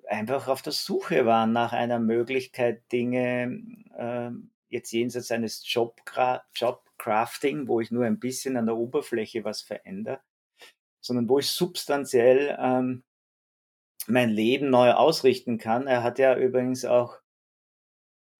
[0.07, 3.61] einfach auf der Suche waren nach einer Möglichkeit, Dinge
[3.97, 4.31] äh,
[4.69, 10.21] jetzt jenseits eines Jobcrafting, wo ich nur ein bisschen an der Oberfläche was verändere,
[11.01, 13.03] sondern wo ich substanziell ähm,
[14.07, 15.87] mein Leben neu ausrichten kann.
[15.87, 17.17] Er hat ja übrigens auch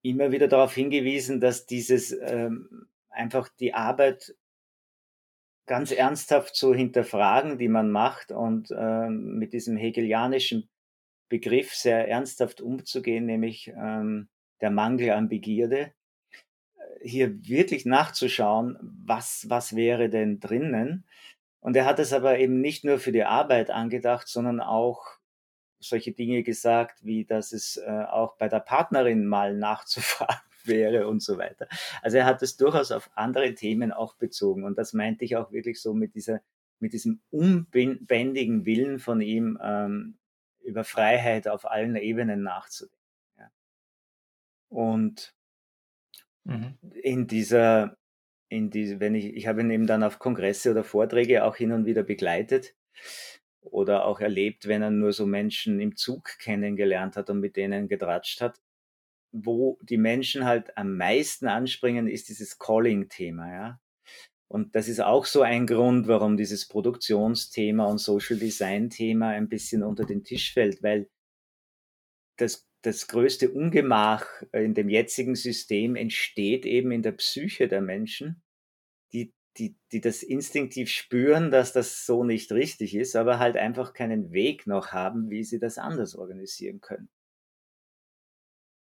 [0.02, 4.36] immer wieder darauf hingewiesen, dass dieses ähm, einfach die Arbeit
[5.66, 10.70] ganz ernsthaft zu hinterfragen, die man macht und ähm, mit diesem hegelianischen
[11.28, 14.30] Begriff sehr ernsthaft umzugehen, nämlich ähm,
[14.62, 15.94] der Mangel an Begierde,
[17.02, 21.06] hier wirklich nachzuschauen, was, was wäre denn drinnen.
[21.62, 25.19] Und er hat es aber eben nicht nur für die Arbeit angedacht, sondern auch
[25.80, 31.22] solche Dinge gesagt, wie dass es äh, auch bei der Partnerin mal nachzufragen wäre und
[31.22, 31.68] so weiter.
[32.02, 35.52] Also er hat es durchaus auf andere Themen auch bezogen und das meinte ich auch
[35.52, 36.42] wirklich so mit dieser
[36.82, 40.18] mit diesem unbändigen Willen von ihm ähm,
[40.62, 42.98] über Freiheit auf allen Ebenen nachzudenken.
[43.38, 43.52] Ja.
[44.70, 45.34] Und
[46.46, 46.78] mhm.
[47.02, 47.98] in dieser
[48.50, 51.72] in diese, wenn ich, ich habe ihn eben dann auf Kongresse oder Vorträge auch hin
[51.72, 52.76] und wieder begleitet
[53.62, 57.88] oder auch erlebt, wenn er nur so Menschen im Zug kennengelernt hat und mit denen
[57.88, 58.60] getratscht hat.
[59.32, 63.80] Wo die Menschen halt am meisten anspringen, ist dieses Calling-Thema, ja.
[64.48, 69.84] Und das ist auch so ein Grund, warum dieses Produktionsthema und Social Design-Thema ein bisschen
[69.84, 71.08] unter den Tisch fällt, weil
[72.38, 78.42] das, das größte Ungemach in dem jetzigen System entsteht eben in der Psyche der Menschen,
[79.60, 84.32] die die, das instinktiv spüren, dass das so nicht richtig ist, aber halt einfach keinen
[84.32, 87.10] Weg noch haben, wie sie das anders organisieren können.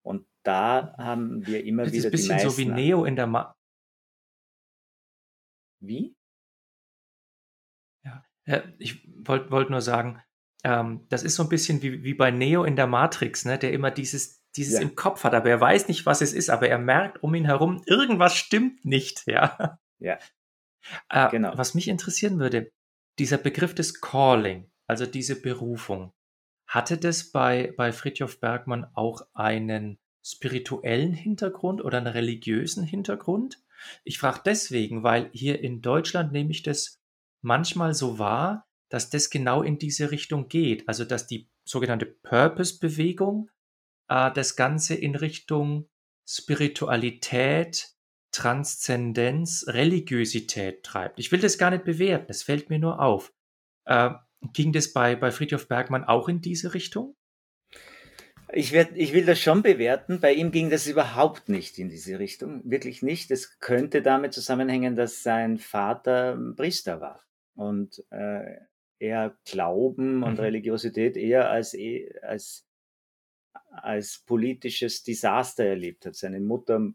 [0.03, 2.29] Und da haben wir immer das wieder die meisten.
[2.29, 3.57] Das ist ein bisschen so wie Neo in der Ma
[5.81, 6.17] Wie?
[8.47, 10.23] Ja, ich wollte wollt nur sagen,
[10.65, 13.73] ähm, das ist so ein bisschen wie, wie bei Neo in der Matrix, ne, der
[13.73, 14.81] immer dieses, dieses ja.
[14.81, 17.47] im Kopf hat, aber er weiß nicht, was es ist, aber er merkt um ihn
[17.47, 19.79] herum, irgendwas stimmt nicht, ja.
[19.99, 20.19] Ja.
[21.09, 21.57] Äh, genau.
[21.57, 22.71] Was mich interessieren würde,
[23.19, 26.13] dieser Begriff des Calling, also diese Berufung,
[26.67, 33.63] hatte das bei, bei Fritjof Bergmann auch einen spirituellen Hintergrund oder einen religiösen Hintergrund?
[34.03, 36.99] Ich frage deswegen, weil hier in Deutschland nehme ich das
[37.43, 40.89] manchmal so wahr, dass das genau in diese Richtung geht.
[40.89, 43.51] Also dass die sogenannte Purpose-Bewegung
[44.09, 45.89] äh, das Ganze in Richtung
[46.27, 47.94] Spiritualität,
[48.35, 51.21] Transzendenz, Religiosität treibt.
[51.21, 53.33] Ich will das gar nicht bewerten, es fällt mir nur auf.
[53.85, 54.11] Äh,
[54.53, 57.15] ging das bei, bei Friedhof Bergmann auch in diese Richtung?
[58.53, 60.21] Ich, werd, ich will das schon bewerten.
[60.21, 62.61] Bei ihm ging das überhaupt nicht in diese Richtung.
[62.65, 63.31] Wirklich nicht.
[63.31, 67.25] Es könnte damit zusammenhängen, dass sein Vater Priester war
[67.55, 68.57] und äh,
[68.99, 70.41] er Glauben und mhm.
[70.41, 72.67] Religiosität eher als, eh, als,
[73.71, 76.15] als politisches Desaster erlebt hat.
[76.15, 76.93] Seine Mutter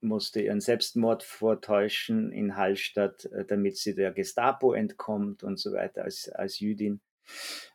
[0.00, 6.04] musste ihren Selbstmord vortäuschen in Hallstatt, äh, damit sie der Gestapo entkommt und so weiter
[6.04, 7.00] als, als Jüdin.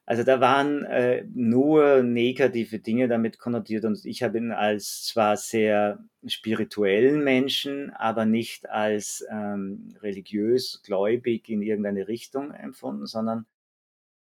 [0.06, 5.38] Also da waren äh, nur negative Dinge damit konnotiert und ich habe ihn als zwar
[5.38, 13.46] sehr spirituellen Menschen, aber nicht als ähm, religiös, gläubig in irgendeine Richtung empfunden, sondern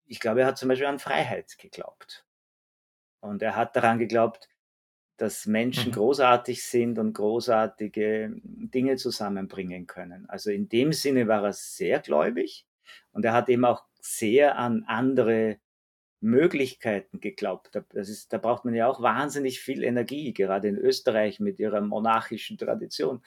[0.06, 2.24] ich glaube, er hat zum Beispiel an Freiheit geglaubt.
[3.20, 4.48] Und er hat daran geglaubt,
[5.16, 5.94] dass Menschen mhm.
[5.94, 10.28] großartig sind und großartige Dinge zusammenbringen können.
[10.28, 12.66] Also in dem Sinne war er sehr gläubig
[13.12, 15.58] und er hat eben auch sehr an andere
[16.20, 17.70] Möglichkeiten geglaubt.
[17.90, 21.82] Das ist, da braucht man ja auch wahnsinnig viel Energie, gerade in Österreich mit ihrer
[21.82, 23.22] monarchischen Tradition.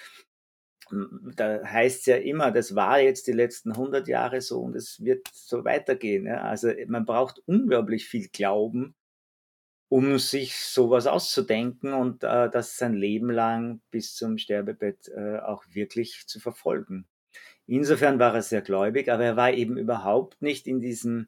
[1.35, 5.03] Da heißt es ja immer, das war jetzt die letzten 100 Jahre so und es
[5.03, 6.27] wird so weitergehen.
[6.27, 8.95] Also man braucht unglaublich viel Glauben,
[9.89, 15.63] um sich sowas auszudenken und äh, das sein Leben lang bis zum Sterbebett äh, auch
[15.69, 17.07] wirklich zu verfolgen.
[17.67, 21.27] Insofern war er sehr gläubig, aber er war eben überhaupt nicht in diesem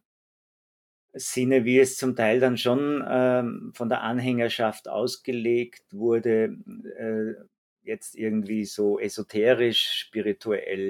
[1.14, 6.55] Sinne, wie es zum Teil dann schon ähm, von der Anhängerschaft ausgelegt wurde,
[6.97, 7.34] äh,
[7.82, 10.89] jetzt irgendwie so esoterisch, spirituell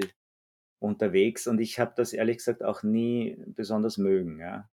[0.78, 1.46] unterwegs.
[1.46, 4.40] Und ich habe das ehrlich gesagt auch nie besonders mögen.
[4.40, 4.68] Ja.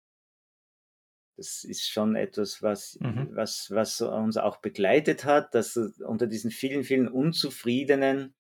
[1.36, 3.28] Das ist schon etwas, was, mhm.
[3.32, 8.34] was, was uns auch begleitet hat, dass unter diesen vielen, vielen Unzufriedenen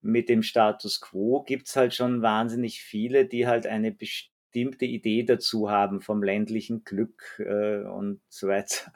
[0.00, 5.24] mit dem Status quo gibt es halt schon wahnsinnig viele, die halt eine bestimmte Idee
[5.24, 8.92] dazu haben vom ländlichen Glück äh, und so weiter.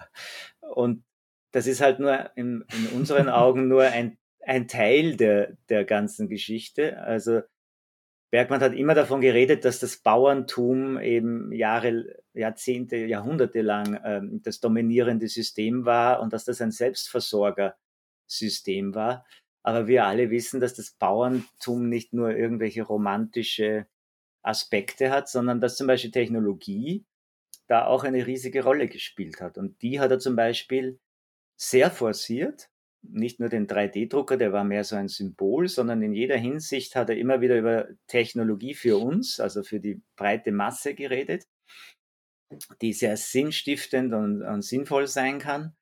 [0.60, 1.04] Und
[1.50, 6.28] das ist halt nur in, in unseren Augen nur ein, ein Teil der, der ganzen
[6.28, 6.98] Geschichte.
[6.98, 7.40] Also
[8.30, 14.60] Bergmann hat immer davon geredet, dass das Bauerntum eben Jahre, Jahrzehnte, Jahrhunderte lang ähm, das
[14.60, 19.24] dominierende System war und dass das ein Selbstversorgersystem war.
[19.62, 23.86] Aber wir alle wissen, dass das Bauerntum nicht nur irgendwelche romantische
[24.42, 27.04] Aspekte hat, sondern dass zum Beispiel Technologie
[27.66, 29.58] da auch eine riesige Rolle gespielt hat.
[29.58, 31.00] Und die hat er zum Beispiel
[31.56, 32.70] sehr forciert.
[33.10, 37.08] Nicht nur den 3D-Drucker, der war mehr so ein Symbol, sondern in jeder Hinsicht hat
[37.08, 41.46] er immer wieder über Technologie für uns, also für die breite Masse geredet,
[42.80, 45.74] die sehr sinnstiftend und, und sinnvoll sein kann.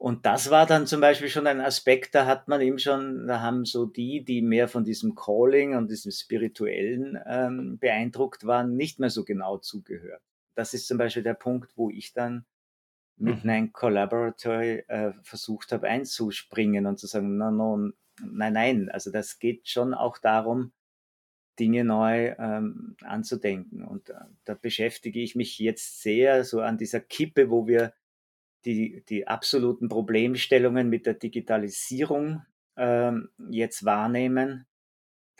[0.00, 3.42] Und das war dann zum Beispiel schon ein Aspekt, da hat man eben schon, da
[3.42, 8.98] haben so die, die mehr von diesem Calling und diesem Spirituellen ähm, beeindruckt waren, nicht
[8.98, 10.22] mehr so genau zugehört.
[10.54, 12.46] Das ist zum Beispiel der Punkt, wo ich dann
[13.20, 13.50] mit mhm.
[13.50, 17.90] einem Collaboratory äh, versucht habe einzuspringen und zu sagen, no, no,
[18.22, 20.72] nein, nein, also das geht schon auch darum,
[21.58, 23.84] Dinge neu ähm, anzudenken.
[23.84, 24.14] Und äh,
[24.44, 27.92] da beschäftige ich mich jetzt sehr so an dieser Kippe, wo wir
[28.64, 32.42] die, die absoluten Problemstellungen mit der Digitalisierung
[32.76, 34.66] ähm, jetzt wahrnehmen,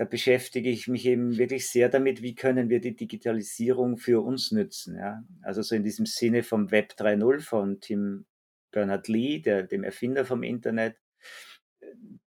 [0.00, 4.50] da beschäftige ich mich eben wirklich sehr damit, wie können wir die Digitalisierung für uns
[4.50, 4.96] nützen.
[4.96, 5.22] Ja?
[5.42, 8.24] Also so in diesem Sinne vom Web 3.0 von Tim
[8.70, 10.96] Bernard-Lee, dem Erfinder vom Internet.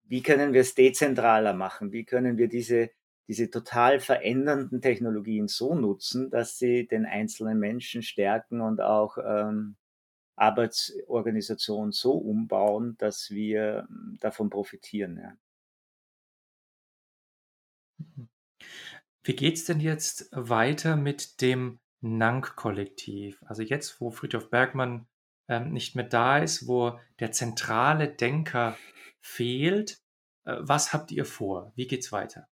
[0.05, 1.91] Wie können wir es dezentraler machen?
[1.91, 2.89] Wie können wir diese,
[3.27, 9.75] diese total verändernden Technologien so nutzen, dass sie den einzelnen Menschen stärken und auch ähm,
[10.37, 15.17] Arbeitsorganisation so umbauen, dass wir ähm, davon profitieren.
[15.21, 15.37] Ja.
[19.27, 23.43] Wie geht's denn jetzt weiter mit dem Nank-Kollektiv?
[23.45, 25.05] Also jetzt, wo Friedhof Bergmann
[25.49, 28.77] ähm, nicht mehr da ist, wo der zentrale Denker
[29.19, 29.99] fehlt,
[30.45, 31.73] äh, was habt ihr vor?
[31.75, 32.47] Wie geht's weiter?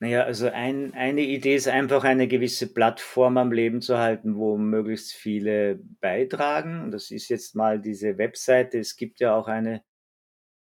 [0.00, 4.58] Naja, also ein, eine Idee ist einfach eine gewisse Plattform am Leben zu halten, wo
[4.58, 6.90] möglichst viele beitragen.
[6.90, 8.80] Das ist jetzt mal diese Webseite.
[8.80, 9.84] Es gibt ja auch eine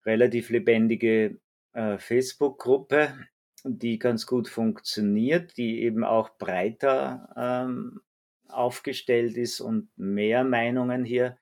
[0.05, 1.39] relativ lebendige
[1.73, 3.17] äh, Facebook-Gruppe,
[3.63, 8.01] die ganz gut funktioniert, die eben auch breiter ähm,
[8.47, 11.37] aufgestellt ist und mehr Meinungen hier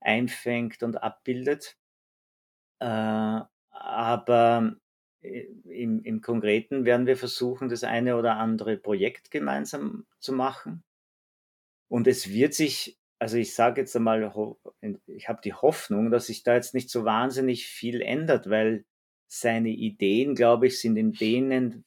[0.00, 1.76] einfängt und abbildet.
[2.80, 3.40] Äh,
[3.70, 4.76] aber
[5.20, 10.82] äh, im, im Konkreten werden wir versuchen, das eine oder andere Projekt gemeinsam zu machen.
[11.88, 14.32] Und es wird sich, also ich sage jetzt einmal,
[15.06, 18.84] ich habe die Hoffnung, dass sich da jetzt nicht so wahnsinnig viel ändert, weil
[19.32, 21.84] seine Ideen, glaube ich, sind in denen,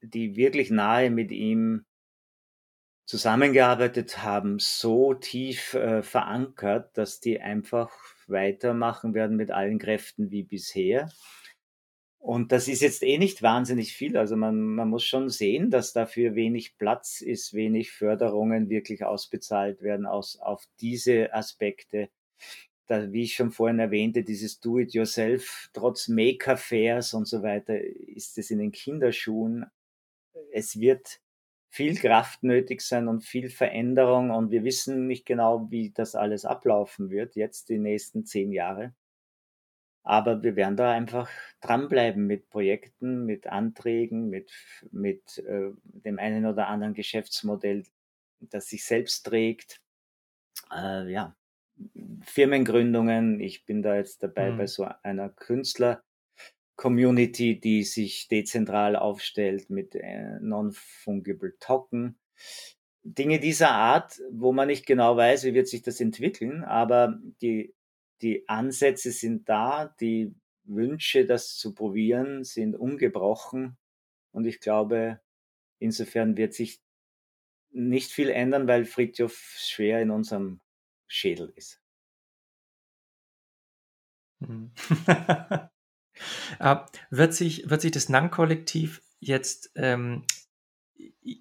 [0.00, 1.84] die wirklich nahe mit ihm
[3.04, 7.90] zusammengearbeitet haben, so tief äh, verankert, dass die einfach
[8.26, 11.10] weitermachen werden mit allen Kräften wie bisher.
[12.18, 14.16] Und das ist jetzt eh nicht wahnsinnig viel.
[14.16, 19.82] Also man, man muss schon sehen, dass dafür wenig Platz ist, wenig Förderungen wirklich ausbezahlt
[19.82, 22.08] werden aus, auf diese Aspekte.
[22.88, 28.50] Da, wie ich schon vorhin erwähnte, dieses Do-it-yourself, trotz Maker-Fairs und so weiter, ist es
[28.50, 29.66] in den Kinderschuhen.
[30.52, 31.20] Es wird
[31.68, 36.44] viel Kraft nötig sein und viel Veränderung und wir wissen nicht genau, wie das alles
[36.46, 38.94] ablaufen wird, jetzt die nächsten zehn Jahre.
[40.02, 41.28] Aber wir werden da einfach
[41.60, 44.50] dranbleiben mit Projekten, mit Anträgen, mit,
[44.90, 47.84] mit äh, dem einen oder anderen Geschäftsmodell,
[48.40, 49.82] das sich selbst trägt.
[50.74, 51.36] Äh, ja,
[52.22, 53.40] Firmengründungen.
[53.40, 54.58] Ich bin da jetzt dabei mhm.
[54.58, 62.18] bei so einer Künstler-Community, die sich dezentral aufstellt mit äh, Non-Fungible Token.
[63.02, 67.74] Dinge dieser Art, wo man nicht genau weiß, wie wird sich das entwickeln, aber die
[68.22, 73.76] die Ansätze sind da, die Wünsche, das zu probieren, sind ungebrochen.
[74.32, 75.20] Und ich glaube,
[75.78, 76.80] insofern wird sich
[77.70, 80.60] nicht viel ändern, weil Fritjof schwer in unserem
[81.08, 81.80] Schädel ist.
[84.40, 84.72] Hm.
[86.60, 86.76] äh,
[87.10, 90.24] wird, sich, wird sich das NANG-Kollektiv jetzt ähm,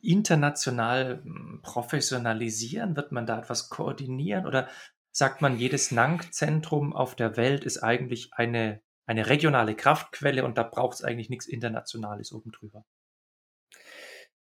[0.01, 2.95] international hm, professionalisieren?
[2.95, 4.67] Wird man da etwas koordinieren oder
[5.11, 10.63] sagt man, jedes NANG-Zentrum auf der Welt ist eigentlich eine, eine regionale Kraftquelle und da
[10.63, 12.85] braucht es eigentlich nichts Internationales oben drüber.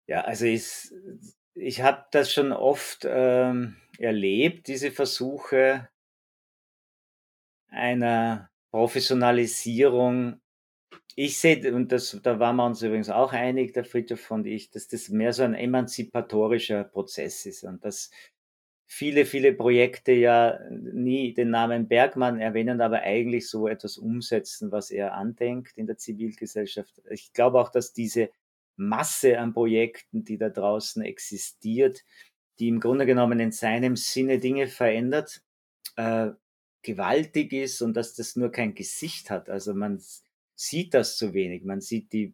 [0.08, 0.92] Ja, also ich,
[1.56, 5.90] ich habe das schon oft ähm, erlebt, diese Versuche
[7.70, 10.42] einer Professionalisierung.
[11.16, 14.70] Ich sehe, und das, da waren wir uns übrigens auch einig, der Friedhof und ich,
[14.70, 18.12] dass das mehr so ein emanzipatorischer Prozess ist und dass
[18.86, 24.92] viele, viele Projekte ja nie den Namen Bergmann erwähnen, aber eigentlich so etwas umsetzen, was
[24.92, 27.02] er andenkt in der Zivilgesellschaft.
[27.10, 28.30] Ich glaube auch, dass diese
[28.78, 32.04] Masse an Projekten, die da draußen existiert,
[32.60, 35.44] die im Grunde genommen in seinem Sinne Dinge verändert,
[35.96, 36.32] äh,
[36.82, 39.50] gewaltig ist und dass das nur kein Gesicht hat.
[39.50, 40.02] Also man
[40.56, 41.64] sieht das zu wenig.
[41.64, 42.34] Man sieht die,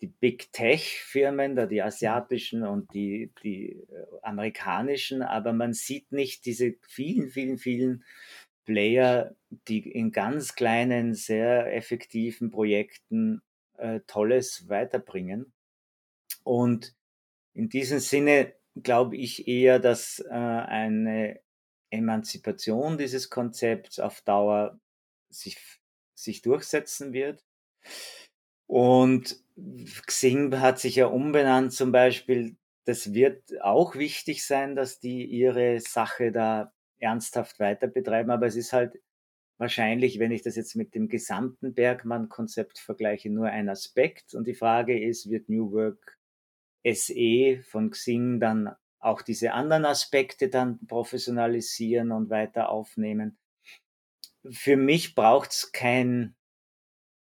[0.00, 6.44] die Big Tech-Firmen, da die asiatischen und die, die äh, amerikanischen, aber man sieht nicht
[6.44, 8.04] diese vielen, vielen, vielen
[8.64, 9.34] Player,
[9.66, 13.40] die in ganz kleinen, sehr effektiven Projekten
[13.78, 15.52] äh, Tolles weiterbringen.
[16.48, 16.96] Und
[17.52, 21.40] in diesem Sinne glaube ich eher, dass äh, eine
[21.90, 24.80] Emanzipation dieses Konzepts auf Dauer
[25.28, 25.58] sich,
[26.14, 27.44] sich durchsetzen wird.
[28.66, 29.44] Und
[30.06, 32.56] Xing hat sich ja umbenannt zum Beispiel.
[32.86, 38.30] Das wird auch wichtig sein, dass die ihre Sache da ernsthaft weiter betreiben.
[38.30, 38.98] Aber es ist halt
[39.58, 44.32] wahrscheinlich, wenn ich das jetzt mit dem gesamten Bergmann-Konzept vergleiche, nur ein Aspekt.
[44.32, 46.17] Und die Frage ist, wird New Work
[46.84, 53.38] SE von Xing dann auch diese anderen Aspekte dann professionalisieren und weiter aufnehmen.
[54.50, 56.34] Für mich braucht es kein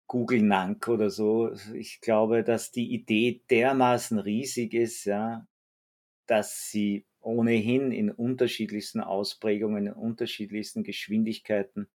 [0.06, 1.52] Google Nank oder so.
[1.74, 5.46] Ich glaube, dass die Idee dermaßen riesig ist, ja,
[6.26, 11.88] dass sie ohnehin in unterschiedlichsten Ausprägungen, in unterschiedlichsten Geschwindigkeiten,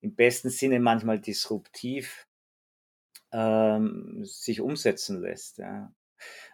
[0.00, 2.26] im besten Sinne manchmal disruptiv,
[3.32, 5.58] ähm, sich umsetzen lässt.
[5.58, 5.92] Ja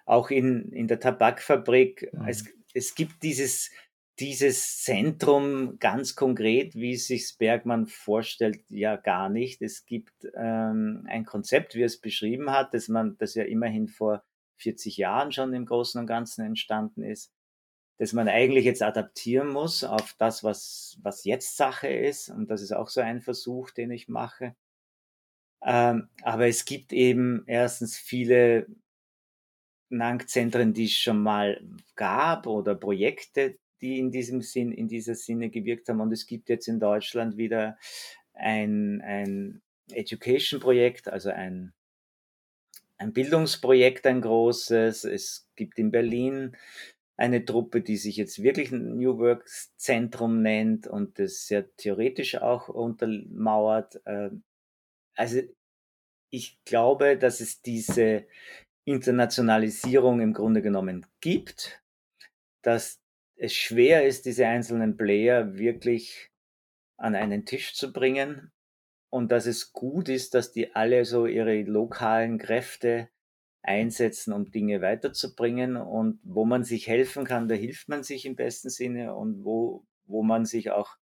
[0.06, 2.10] auch in, in der Tabakfabrik.
[2.12, 2.28] Mhm.
[2.28, 2.44] Es,
[2.74, 3.70] es gibt dieses,
[4.18, 9.62] dieses Zentrum ganz konkret, wie es sich Bergmann vorstellt, ja gar nicht.
[9.62, 13.88] Es gibt ähm, ein Konzept, wie er es beschrieben hat, dass man, das ja immerhin
[13.88, 14.22] vor
[14.58, 17.32] 40 Jahren schon im Großen und Ganzen entstanden ist,
[17.98, 22.28] dass man eigentlich jetzt adaptieren muss auf das, was, was jetzt Sache ist.
[22.28, 24.54] Und das ist auch so ein Versuch, den ich mache.
[25.64, 28.66] Ähm, aber es gibt eben erstens viele
[29.93, 31.61] NANG-Zentren, die es schon mal
[31.95, 36.01] gab oder Projekte, die in diesem Sinn, in dieser Sinne gewirkt haben.
[36.01, 37.78] Und es gibt jetzt in Deutschland wieder
[38.34, 41.72] ein, ein Education-Projekt, also ein,
[42.97, 45.05] ein Bildungsprojekt, ein großes.
[45.05, 46.57] Es gibt in Berlin
[47.16, 52.36] eine Truppe, die sich jetzt wirklich ein New Work Zentrum nennt und das sehr theoretisch
[52.36, 54.01] auch untermauert.
[54.07, 54.43] Ähm,
[55.14, 55.40] also
[56.30, 58.26] ich glaube, dass es diese
[58.85, 61.83] Internationalisierung im Grunde genommen gibt,
[62.62, 63.01] dass
[63.37, 66.30] es schwer ist, diese einzelnen Player wirklich
[66.97, 68.53] an einen Tisch zu bringen
[69.11, 73.09] und dass es gut ist, dass die alle so ihre lokalen Kräfte
[73.62, 75.76] einsetzen, um Dinge weiterzubringen.
[75.76, 79.85] Und wo man sich helfen kann, da hilft man sich im besten Sinne und wo,
[80.07, 80.97] wo man sich auch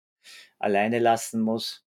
[0.59, 1.87] alleine lassen muss,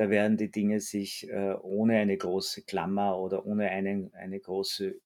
[0.00, 4.98] da werden die Dinge sich äh, ohne eine große Klammer oder ohne eine, eine große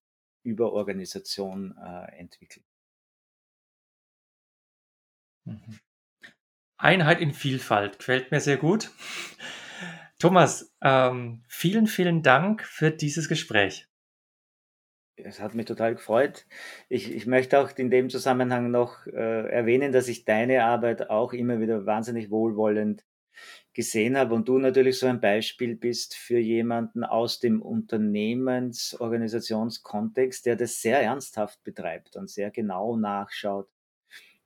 [0.44, 2.64] Überorganisation äh, entwickeln.
[5.46, 5.80] Mhm.
[6.76, 8.92] Einheit in Vielfalt gefällt mir sehr gut.
[10.20, 13.88] Thomas, ähm, vielen, vielen Dank für dieses Gespräch.
[15.16, 16.46] Es hat mich total gefreut.
[16.88, 21.32] Ich, ich möchte auch in dem Zusammenhang noch äh, erwähnen, dass ich deine Arbeit auch
[21.32, 23.04] immer wieder wahnsinnig wohlwollend
[23.74, 30.56] gesehen habe und du natürlich so ein Beispiel bist für jemanden aus dem Unternehmensorganisationskontext, der
[30.56, 33.68] das sehr ernsthaft betreibt und sehr genau nachschaut,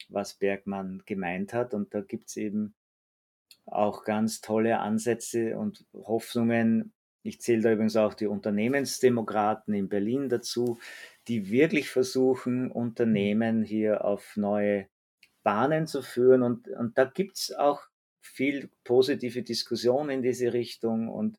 [0.09, 1.74] was Bergmann gemeint hat.
[1.74, 2.74] Und da gibt's eben
[3.66, 6.95] auch ganz tolle Ansätze und Hoffnungen.
[7.22, 10.79] Ich zähle da übrigens auch die Unternehmensdemokraten in Berlin dazu,
[11.29, 14.89] die wirklich versuchen, Unternehmen hier auf neue
[15.43, 16.43] Bahnen zu führen.
[16.43, 17.88] Und, und da gibt's auch
[18.29, 21.09] viel positive Diskussion in diese Richtung.
[21.09, 21.39] Und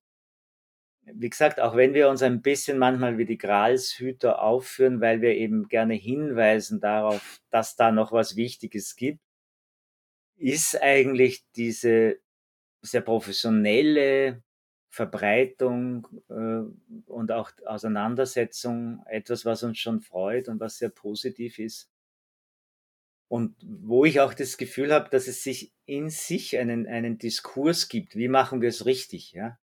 [1.05, 5.35] wie gesagt, auch wenn wir uns ein bisschen manchmal wie die Gralshüter aufführen, weil wir
[5.35, 9.21] eben gerne hinweisen darauf, dass da noch was Wichtiges gibt,
[10.37, 12.19] ist eigentlich diese
[12.81, 14.41] sehr professionelle
[14.89, 21.89] Verbreitung äh, und auch Auseinandersetzung etwas, was uns schon freut und was sehr positiv ist.
[23.29, 27.87] Und wo ich auch das Gefühl habe, dass es sich in sich einen, einen Diskurs
[27.87, 28.15] gibt.
[28.15, 29.31] Wie machen wir es richtig?
[29.33, 29.57] Ja?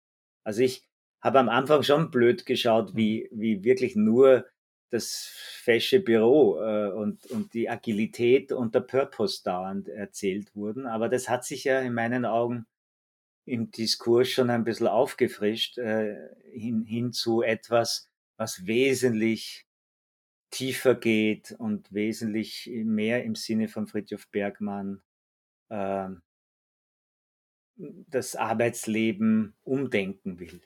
[0.44, 0.86] Also ich
[1.22, 3.40] habe am Anfang schon blöd geschaut, wie, mhm.
[3.40, 4.46] wie wirklich nur
[4.90, 10.86] das fesche Büro äh, und, und die Agilität und der Purpose dauernd erzählt wurden.
[10.86, 12.66] Aber das hat sich ja in meinen Augen
[13.46, 16.16] im Diskurs schon ein bisschen aufgefrischt äh,
[16.52, 19.63] hin, hin zu etwas, was wesentlich
[20.54, 25.02] tiefer geht und wesentlich mehr im Sinne von Fritjof Bergmann
[25.68, 26.10] äh,
[27.76, 30.62] das Arbeitsleben umdenken will.